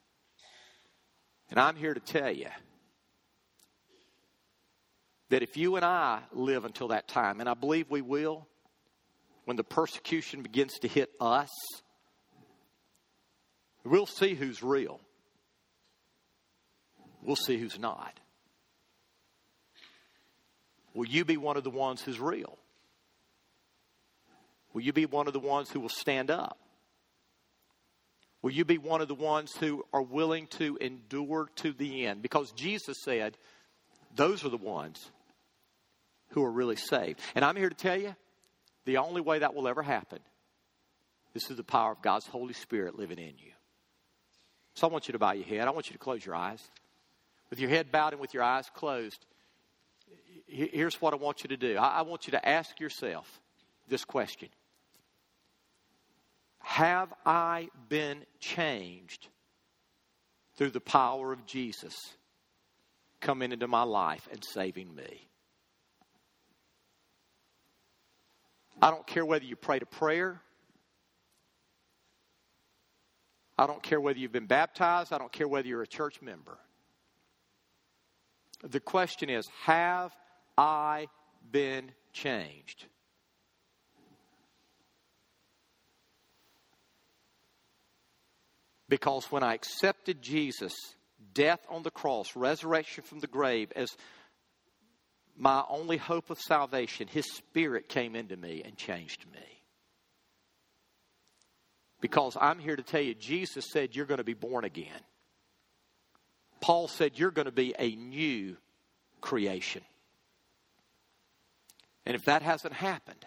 And 1.49 1.59
I'm 1.59 1.75
here 1.75 1.93
to 1.93 1.99
tell 1.99 2.31
you 2.31 2.47
that 5.29 5.41
if 5.41 5.57
you 5.57 5.75
and 5.77 5.85
I 5.85 6.19
live 6.31 6.63
until 6.65 6.89
that 6.89 7.07
time, 7.07 7.39
and 7.39 7.49
I 7.49 7.55
believe 7.55 7.89
we 7.89 8.01
will, 8.01 8.47
when 9.45 9.57
the 9.57 9.63
persecution 9.63 10.43
begins 10.43 10.73
to 10.79 10.87
hit 10.87 11.09
us, 11.19 11.49
We'll 13.83 14.05
see 14.05 14.35
who's 14.35 14.61
real. 14.61 14.99
We'll 17.21 17.35
see 17.35 17.57
who's 17.57 17.79
not. 17.79 18.19
Will 20.93 21.07
you 21.07 21.25
be 21.25 21.37
one 21.37 21.57
of 21.57 21.63
the 21.63 21.69
ones 21.69 22.01
who's 22.01 22.19
real? 22.19 22.57
Will 24.73 24.81
you 24.81 24.93
be 24.93 25.05
one 25.05 25.27
of 25.27 25.33
the 25.33 25.39
ones 25.39 25.69
who 25.69 25.79
will 25.79 25.89
stand 25.89 26.29
up? 26.31 26.57
Will 28.41 28.51
you 28.51 28.65
be 28.65 28.77
one 28.77 29.01
of 29.01 29.07
the 29.07 29.15
ones 29.15 29.55
who 29.59 29.85
are 29.93 30.01
willing 30.01 30.47
to 30.47 30.77
endure 30.81 31.49
to 31.57 31.73
the 31.73 32.07
end? 32.07 32.21
Because 32.21 32.51
Jesus 32.51 32.97
said, 33.03 33.37
those 34.15 34.43
are 34.43 34.49
the 34.49 34.57
ones 34.57 35.11
who 36.29 36.43
are 36.43 36.51
really 36.51 36.75
saved. 36.75 37.19
And 37.35 37.45
I'm 37.45 37.55
here 37.55 37.69
to 37.69 37.75
tell 37.75 37.99
you, 37.99 38.15
the 38.85 38.97
only 38.97 39.21
way 39.21 39.39
that 39.39 39.53
will 39.53 39.67
ever 39.67 39.83
happen 39.83 40.19
is 41.35 41.43
the 41.43 41.63
power 41.63 41.91
of 41.91 42.01
God's 42.01 42.25
Holy 42.25 42.53
Spirit 42.53 42.97
living 42.97 43.19
in 43.19 43.37
you. 43.37 43.51
So 44.73 44.87
I 44.87 44.91
want 44.91 45.07
you 45.07 45.11
to 45.13 45.19
bow 45.19 45.33
your 45.33 45.45
head. 45.45 45.67
I 45.67 45.71
want 45.71 45.87
you 45.87 45.93
to 45.93 45.99
close 45.99 46.25
your 46.25 46.35
eyes. 46.35 46.61
With 47.49 47.59
your 47.59 47.69
head 47.69 47.91
bowed 47.91 48.13
and 48.13 48.21
with 48.21 48.33
your 48.33 48.43
eyes 48.43 48.69
closed, 48.73 49.25
here's 50.47 51.01
what 51.01 51.13
I 51.13 51.17
want 51.17 51.43
you 51.43 51.49
to 51.49 51.57
do. 51.57 51.77
I 51.77 52.01
want 52.03 52.27
you 52.27 52.31
to 52.31 52.47
ask 52.47 52.79
yourself 52.79 53.41
this 53.87 54.05
question 54.05 54.49
Have 56.59 57.13
I 57.25 57.69
been 57.89 58.19
changed 58.39 59.27
through 60.55 60.71
the 60.71 60.79
power 60.79 61.33
of 61.33 61.45
Jesus 61.45 61.95
coming 63.19 63.51
into 63.51 63.67
my 63.67 63.83
life 63.83 64.27
and 64.31 64.43
saving 64.43 64.95
me? 64.95 65.27
I 68.81 68.89
don't 68.89 69.05
care 69.05 69.25
whether 69.25 69.45
you 69.45 69.55
prayed 69.55 69.83
a 69.83 69.85
prayer. 69.85 70.41
I 73.57 73.67
don't 73.67 73.83
care 73.83 73.99
whether 73.99 74.17
you've 74.17 74.31
been 74.31 74.47
baptized. 74.47 75.13
I 75.13 75.17
don't 75.17 75.31
care 75.31 75.47
whether 75.47 75.67
you're 75.67 75.83
a 75.83 75.87
church 75.87 76.21
member. 76.21 76.57
The 78.63 78.79
question 78.79 79.29
is 79.29 79.47
Have 79.63 80.15
I 80.57 81.07
been 81.51 81.91
changed? 82.13 82.85
Because 88.89 89.31
when 89.31 89.41
I 89.41 89.53
accepted 89.53 90.21
Jesus' 90.21 90.75
death 91.33 91.65
on 91.69 91.81
the 91.81 91.91
cross, 91.91 92.35
resurrection 92.35 93.05
from 93.05 93.19
the 93.19 93.27
grave, 93.27 93.71
as 93.73 93.95
my 95.37 95.63
only 95.69 95.95
hope 95.95 96.29
of 96.29 96.39
salvation, 96.39 97.07
His 97.07 97.25
Spirit 97.31 97.87
came 97.87 98.17
into 98.17 98.35
me 98.35 98.61
and 98.65 98.75
changed 98.75 99.25
me. 99.31 99.60
Because 102.01 102.35
I'm 102.39 102.59
here 102.59 102.75
to 102.75 102.83
tell 102.83 103.01
you, 103.01 103.13
Jesus 103.13 103.65
said 103.71 103.95
you're 103.95 104.07
going 104.07 104.17
to 104.17 104.23
be 104.23 104.33
born 104.33 104.65
again. 104.65 104.89
Paul 106.59 106.87
said 106.87 107.17
you're 107.17 107.31
going 107.31 107.45
to 107.45 107.51
be 107.51 107.73
a 107.77 107.95
new 107.95 108.57
creation. 109.21 109.83
And 112.05 112.15
if 112.15 112.25
that 112.25 112.41
hasn't 112.41 112.73
happened, 112.73 113.25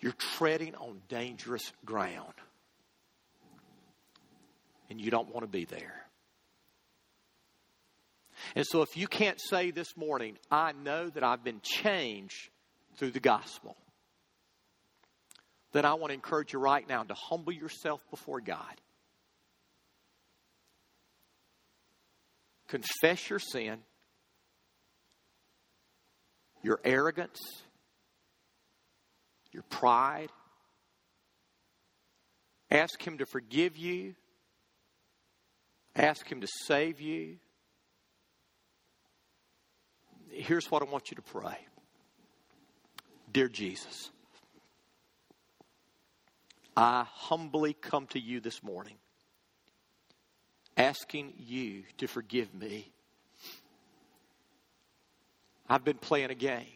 you're 0.00 0.12
treading 0.12 0.74
on 0.74 1.00
dangerous 1.08 1.72
ground. 1.84 2.34
And 4.88 5.00
you 5.00 5.10
don't 5.10 5.32
want 5.32 5.44
to 5.44 5.50
be 5.50 5.64
there. 5.64 6.06
And 8.54 8.64
so, 8.66 8.82
if 8.82 8.96
you 8.96 9.08
can't 9.08 9.40
say 9.40 9.70
this 9.70 9.96
morning, 9.96 10.38
I 10.50 10.72
know 10.72 11.08
that 11.08 11.24
I've 11.24 11.42
been 11.42 11.60
changed 11.62 12.50
through 12.96 13.10
the 13.10 13.20
gospel, 13.20 13.76
then 15.76 15.84
I 15.84 15.94
want 15.94 16.10
to 16.10 16.14
encourage 16.14 16.52
you 16.52 16.58
right 16.58 16.86
now 16.88 17.02
to 17.02 17.14
humble 17.14 17.52
yourself 17.52 18.00
before 18.10 18.40
God. 18.40 18.80
Confess 22.68 23.30
your 23.30 23.38
sin, 23.38 23.78
your 26.62 26.80
arrogance, 26.84 27.40
your 29.52 29.62
pride. 29.64 30.30
Ask 32.70 33.00
Him 33.00 33.18
to 33.18 33.26
forgive 33.26 33.76
you. 33.76 34.14
Ask 35.94 36.30
Him 36.30 36.40
to 36.40 36.48
save 36.66 37.00
you 37.00 37.36
here's 40.36 40.70
what 40.70 40.82
I 40.82 40.84
want 40.84 41.10
you 41.10 41.16
to 41.16 41.22
pray 41.22 41.58
Dear 43.32 43.48
Jesus, 43.48 44.10
I 46.76 47.06
humbly 47.10 47.72
come 47.72 48.06
to 48.08 48.20
you 48.20 48.40
this 48.40 48.62
morning 48.62 48.96
asking 50.76 51.32
you 51.38 51.84
to 51.98 52.06
forgive 52.06 52.54
me. 52.54 52.92
I've 55.68 55.84
been 55.84 55.96
playing 55.96 56.30
a 56.30 56.34
game. 56.34 56.66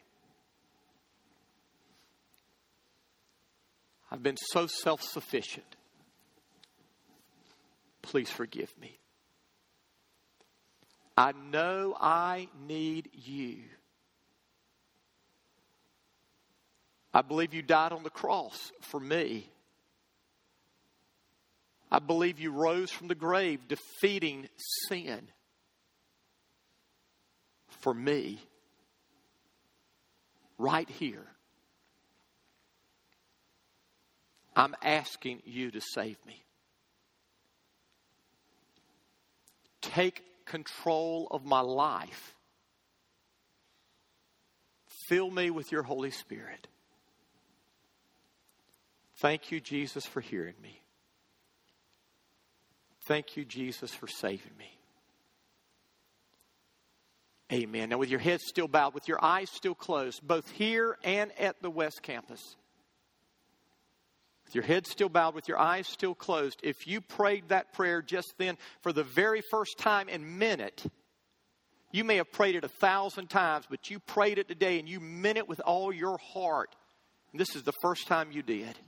I've 4.10 4.22
been 4.22 4.38
so 4.38 4.66
self 4.66 5.02
sufficient. 5.02 5.76
Please 8.02 8.30
forgive 8.30 8.72
me. 8.80 8.98
I 11.16 11.32
know 11.32 11.94
I 12.00 12.48
need 12.66 13.10
you. 13.12 13.58
I 17.12 17.22
believe 17.22 17.52
you 17.52 17.62
died 17.62 17.92
on 17.92 18.02
the 18.02 18.10
cross 18.10 18.72
for 18.80 18.98
me. 18.98 19.50
I 21.90 21.98
believe 21.98 22.38
you 22.38 22.52
rose 22.52 22.90
from 22.90 23.08
the 23.08 23.14
grave, 23.14 23.66
defeating 23.66 24.48
sin 24.88 25.28
for 27.68 27.92
me 27.92 28.38
right 30.58 30.88
here. 30.88 31.26
I'm 34.54 34.74
asking 34.82 35.42
you 35.44 35.70
to 35.70 35.80
save 35.80 36.16
me. 36.26 36.44
Take 39.80 40.22
control 40.44 41.28
of 41.30 41.44
my 41.44 41.60
life. 41.60 42.34
Fill 45.08 45.30
me 45.30 45.50
with 45.50 45.72
your 45.72 45.82
Holy 45.82 46.10
Spirit. 46.10 46.68
Thank 49.16 49.50
you, 49.50 49.60
Jesus, 49.60 50.06
for 50.06 50.20
hearing 50.20 50.54
me. 50.62 50.80
Thank 53.10 53.36
you, 53.36 53.44
Jesus, 53.44 53.92
for 53.92 54.06
saving 54.06 54.52
me. 54.56 54.78
Amen. 57.52 57.88
Now, 57.88 57.98
with 57.98 58.08
your 58.08 58.20
head 58.20 58.38
still 58.40 58.68
bowed, 58.68 58.94
with 58.94 59.08
your 59.08 59.18
eyes 59.20 59.50
still 59.50 59.74
closed, 59.74 60.24
both 60.24 60.48
here 60.52 60.96
and 61.02 61.32
at 61.36 61.60
the 61.60 61.70
West 61.70 62.02
Campus, 62.04 62.54
with 64.44 64.54
your 64.54 64.62
head 64.62 64.86
still 64.86 65.08
bowed, 65.08 65.34
with 65.34 65.48
your 65.48 65.58
eyes 65.58 65.88
still 65.88 66.14
closed, 66.14 66.60
if 66.62 66.86
you 66.86 67.00
prayed 67.00 67.48
that 67.48 67.72
prayer 67.72 68.00
just 68.00 68.32
then 68.38 68.56
for 68.80 68.92
the 68.92 69.02
very 69.02 69.42
first 69.50 69.76
time 69.76 70.08
in 70.08 70.38
minute, 70.38 70.84
you 71.90 72.04
may 72.04 72.14
have 72.14 72.30
prayed 72.30 72.54
it 72.54 72.62
a 72.62 72.68
thousand 72.68 73.28
times, 73.28 73.66
but 73.68 73.90
you 73.90 73.98
prayed 73.98 74.38
it 74.38 74.46
today 74.46 74.78
and 74.78 74.88
you 74.88 75.00
meant 75.00 75.36
it 75.36 75.48
with 75.48 75.58
all 75.58 75.92
your 75.92 76.18
heart. 76.18 76.76
And 77.32 77.40
this 77.40 77.56
is 77.56 77.64
the 77.64 77.74
first 77.82 78.06
time 78.06 78.30
you 78.30 78.44
did. 78.44 78.78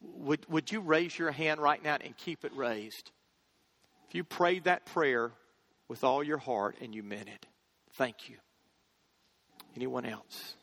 Would, 0.00 0.48
would 0.48 0.70
you 0.70 0.80
raise 0.80 1.18
your 1.18 1.32
hand 1.32 1.58
right 1.58 1.82
now 1.82 1.96
and 2.00 2.16
keep 2.16 2.44
it 2.44 2.54
raised? 2.54 3.10
If 4.08 4.14
you 4.14 4.24
prayed 4.24 4.64
that 4.64 4.86
prayer 4.86 5.32
with 5.88 6.04
all 6.04 6.22
your 6.22 6.38
heart 6.38 6.76
and 6.80 6.94
you 6.94 7.02
meant 7.02 7.28
it, 7.28 7.46
thank 7.94 8.28
you. 8.28 8.36
Anyone 9.74 10.06
else? 10.06 10.54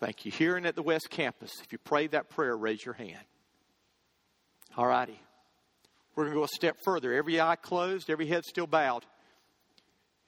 Thank 0.00 0.24
you. 0.24 0.32
Here 0.32 0.56
and 0.56 0.66
at 0.66 0.76
the 0.76 0.82
West 0.82 1.10
Campus, 1.10 1.50
if 1.62 1.72
you 1.72 1.78
prayed 1.78 2.12
that 2.12 2.30
prayer, 2.30 2.56
raise 2.56 2.84
your 2.84 2.94
hand. 2.94 3.24
All 4.76 4.86
righty. 4.86 5.20
We're 6.14 6.24
going 6.24 6.34
to 6.34 6.40
go 6.40 6.44
a 6.44 6.48
step 6.48 6.78
further. 6.84 7.12
Every 7.12 7.40
eye 7.40 7.56
closed, 7.56 8.10
every 8.10 8.26
head 8.26 8.44
still 8.44 8.66
bowed. 8.66 9.04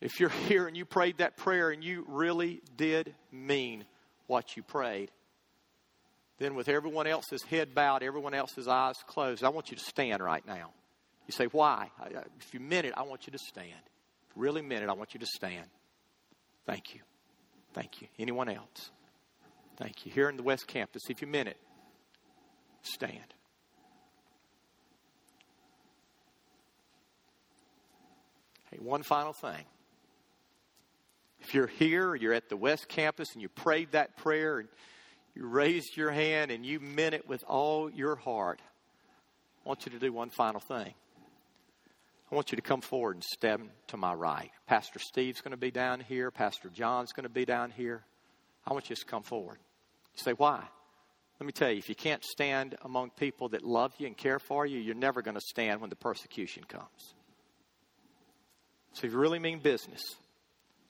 If 0.00 0.18
you're 0.18 0.28
here 0.48 0.66
and 0.66 0.76
you 0.76 0.84
prayed 0.84 1.18
that 1.18 1.36
prayer 1.36 1.70
and 1.70 1.82
you 1.82 2.04
really 2.08 2.62
did 2.76 3.14
mean 3.30 3.84
what 4.26 4.56
you 4.56 4.62
prayed, 4.62 5.10
then 6.40 6.54
with 6.54 6.68
everyone 6.68 7.06
else's 7.06 7.42
head 7.42 7.74
bowed, 7.74 8.02
everyone 8.02 8.34
else's 8.34 8.66
eyes 8.66 8.96
closed, 9.06 9.44
I 9.44 9.50
want 9.50 9.70
you 9.70 9.76
to 9.76 9.84
stand 9.84 10.22
right 10.22 10.44
now. 10.44 10.70
You 11.28 11.32
say, 11.32 11.44
why? 11.44 11.90
If 12.40 12.54
you 12.54 12.58
meant 12.58 12.86
it, 12.86 12.94
I 12.96 13.02
want 13.02 13.26
you 13.26 13.32
to 13.32 13.38
stand. 13.38 13.78
Really 14.34 14.62
meant 14.62 14.82
it, 14.82 14.88
I 14.88 14.94
want 14.94 15.14
you 15.14 15.20
to 15.20 15.26
stand. 15.26 15.66
Thank 16.66 16.94
you. 16.94 17.02
Thank 17.74 18.00
you. 18.00 18.08
Anyone 18.18 18.48
else? 18.48 18.90
Thank 19.76 20.06
you. 20.06 20.12
Here 20.12 20.28
in 20.28 20.36
the 20.36 20.42
West 20.42 20.66
Campus, 20.66 21.02
if 21.10 21.20
you 21.20 21.28
meant 21.28 21.48
it, 21.48 21.58
stand. 22.82 23.34
Hey, 28.70 28.78
one 28.80 29.02
final 29.02 29.34
thing. 29.34 29.64
If 31.40 31.54
you're 31.54 31.66
here, 31.66 32.14
you're 32.14 32.34
at 32.34 32.48
the 32.48 32.56
West 32.56 32.88
Campus, 32.88 33.32
and 33.34 33.42
you 33.42 33.48
prayed 33.48 33.92
that 33.92 34.16
prayer, 34.16 34.58
and 34.58 34.68
you 35.34 35.46
raised 35.46 35.96
your 35.96 36.10
hand, 36.10 36.50
and 36.50 36.64
you 36.64 36.80
meant 36.80 37.14
it 37.14 37.28
with 37.28 37.44
all 37.46 37.90
your 37.90 38.16
heart, 38.16 38.60
I 39.64 39.68
want 39.68 39.86
you 39.86 39.92
to 39.92 39.98
do 39.98 40.12
one 40.12 40.30
final 40.30 40.60
thing. 40.60 40.94
I 42.30 42.34
want 42.34 42.52
you 42.52 42.56
to 42.56 42.62
come 42.62 42.80
forward 42.80 43.16
and 43.16 43.24
step 43.24 43.60
to 43.88 43.96
my 43.96 44.14
right. 44.14 44.50
Pastor 44.66 45.00
Steve's 45.00 45.40
going 45.40 45.50
to 45.50 45.56
be 45.56 45.72
down 45.72 46.00
here. 46.00 46.30
Pastor 46.30 46.68
John's 46.68 47.12
going 47.12 47.24
to 47.24 47.30
be 47.30 47.44
down 47.44 47.72
here. 47.72 48.04
I 48.66 48.72
want 48.72 48.88
you 48.88 48.96
to 48.96 49.04
come 49.04 49.24
forward. 49.24 49.58
You 50.14 50.22
say, 50.22 50.32
why? 50.32 50.62
Let 51.40 51.46
me 51.46 51.52
tell 51.52 51.70
you, 51.70 51.78
if 51.78 51.88
you 51.88 51.94
can't 51.94 52.22
stand 52.24 52.76
among 52.84 53.10
people 53.10 53.48
that 53.48 53.64
love 53.64 53.94
you 53.98 54.06
and 54.06 54.16
care 54.16 54.38
for 54.38 54.64
you, 54.64 54.78
you're 54.78 54.94
never 54.94 55.22
going 55.22 55.34
to 55.34 55.40
stand 55.40 55.80
when 55.80 55.90
the 55.90 55.96
persecution 55.96 56.64
comes. 56.64 57.14
So 58.92 59.06
if 59.06 59.12
you 59.12 59.18
really 59.18 59.38
mean 59.38 59.58
business, 59.58 60.02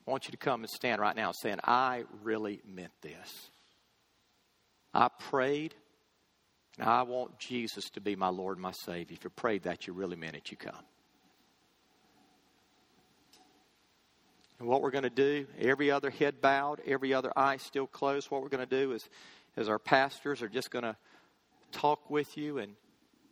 I 0.05 0.11
want 0.11 0.25
you 0.25 0.31
to 0.31 0.37
come 0.37 0.61
and 0.61 0.69
stand 0.69 0.99
right 0.99 1.15
now 1.15 1.31
saying, 1.31 1.59
I 1.63 2.03
really 2.23 2.61
meant 2.67 2.91
this. 3.01 3.49
I 4.93 5.07
prayed, 5.07 5.73
and 6.77 6.87
I 6.87 7.03
want 7.03 7.39
Jesus 7.39 7.89
to 7.91 8.01
be 8.01 8.15
my 8.15 8.27
Lord 8.27 8.57
and 8.57 8.63
my 8.63 8.71
Savior. 8.71 9.15
If 9.15 9.23
you 9.23 9.29
prayed 9.29 9.63
that, 9.63 9.87
you 9.87 9.93
really 9.93 10.15
meant 10.15 10.35
it, 10.35 10.51
you 10.51 10.57
come. 10.57 10.75
And 14.59 14.67
what 14.67 14.81
we're 14.81 14.91
going 14.91 15.03
to 15.03 15.09
do, 15.09 15.47
every 15.59 15.89
other 15.89 16.11
head 16.11 16.39
bowed, 16.39 16.81
every 16.85 17.13
other 17.13 17.31
eye 17.35 17.57
still 17.57 17.87
closed, 17.87 18.29
what 18.29 18.43
we're 18.43 18.49
going 18.49 18.67
to 18.67 18.85
do 18.85 18.91
is 18.91 19.09
as 19.57 19.67
our 19.67 19.79
pastors 19.79 20.41
are 20.41 20.49
just 20.49 20.69
going 20.69 20.83
to 20.83 20.95
talk 21.71 22.09
with 22.09 22.37
you 22.37 22.59
and, 22.59 22.73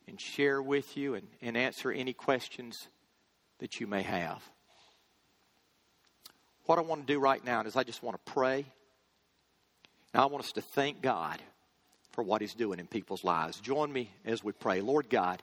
and 0.07 0.20
share 0.20 0.62
with 0.62 0.97
you 0.97 1.14
and, 1.14 1.28
and 1.41 1.55
answer 1.55 1.91
any 1.91 2.14
questions 2.14 2.88
that 3.60 3.80
you 3.80 3.86
may 3.86 4.01
have. 4.01 4.41
What 6.66 6.80
I 6.80 6.82
want 6.82 7.05
to 7.05 7.14
do 7.14 7.20
right 7.20 7.43
now 7.43 7.62
is 7.62 7.76
I 7.76 7.84
just 7.84 8.01
want 8.01 8.18
to 8.18 8.32
pray. 8.32 8.66
And 10.14 10.22
I 10.22 10.26
want 10.26 10.43
us 10.43 10.51
to 10.53 10.62
thank 10.62 11.01
God 11.01 11.41
for 12.12 12.24
what 12.24 12.41
He's 12.41 12.53
doing 12.53 12.80
in 12.80 12.88
people's 12.88 13.24
lives. 13.24 13.60
Join 13.60 13.91
me 13.91 14.12
as 14.26 14.43
we 14.43 14.51
pray. 14.51 14.82
Lord 14.82 15.10
God, 15.10 15.41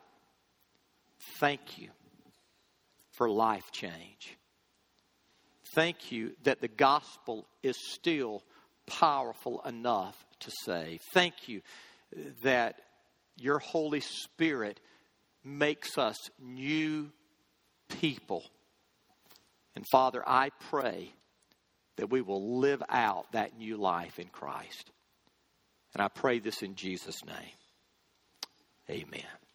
thank 1.39 1.79
you 1.79 1.89
for 3.13 3.31
life 3.31 3.71
change. 3.73 4.37
Thank 5.75 6.13
you 6.13 6.33
that 6.45 6.61
the 6.61 6.69
gospel 6.69 7.47
is 7.63 7.77
still 7.93 8.43
powerful 8.87 9.61
enough 9.67 10.17
to 10.41 10.51
save. 10.65 11.01
Thank 11.13 11.49
you 11.49 11.63
that 12.43 12.81
your 13.37 13.59
Holy 13.59 14.01
Spirit 14.01 14.81
makes 15.45 15.99
us 15.99 16.31
new 16.41 17.11
people. 18.01 18.45
And 19.75 19.85
Father, 19.91 20.23
I 20.27 20.51
pray 20.71 21.13
that 21.97 22.11
we 22.11 22.21
will 22.21 22.59
live 22.59 22.83
out 22.89 23.33
that 23.33 23.59
new 23.59 23.77
life 23.77 24.19
in 24.19 24.29
Christ. 24.29 24.91
And 25.95 26.03
I 26.03 26.09
pray 26.09 26.39
this 26.39 26.63
in 26.63 26.75
Jesus' 26.75 27.25
name. 27.25 27.57
Amen. 28.91 29.46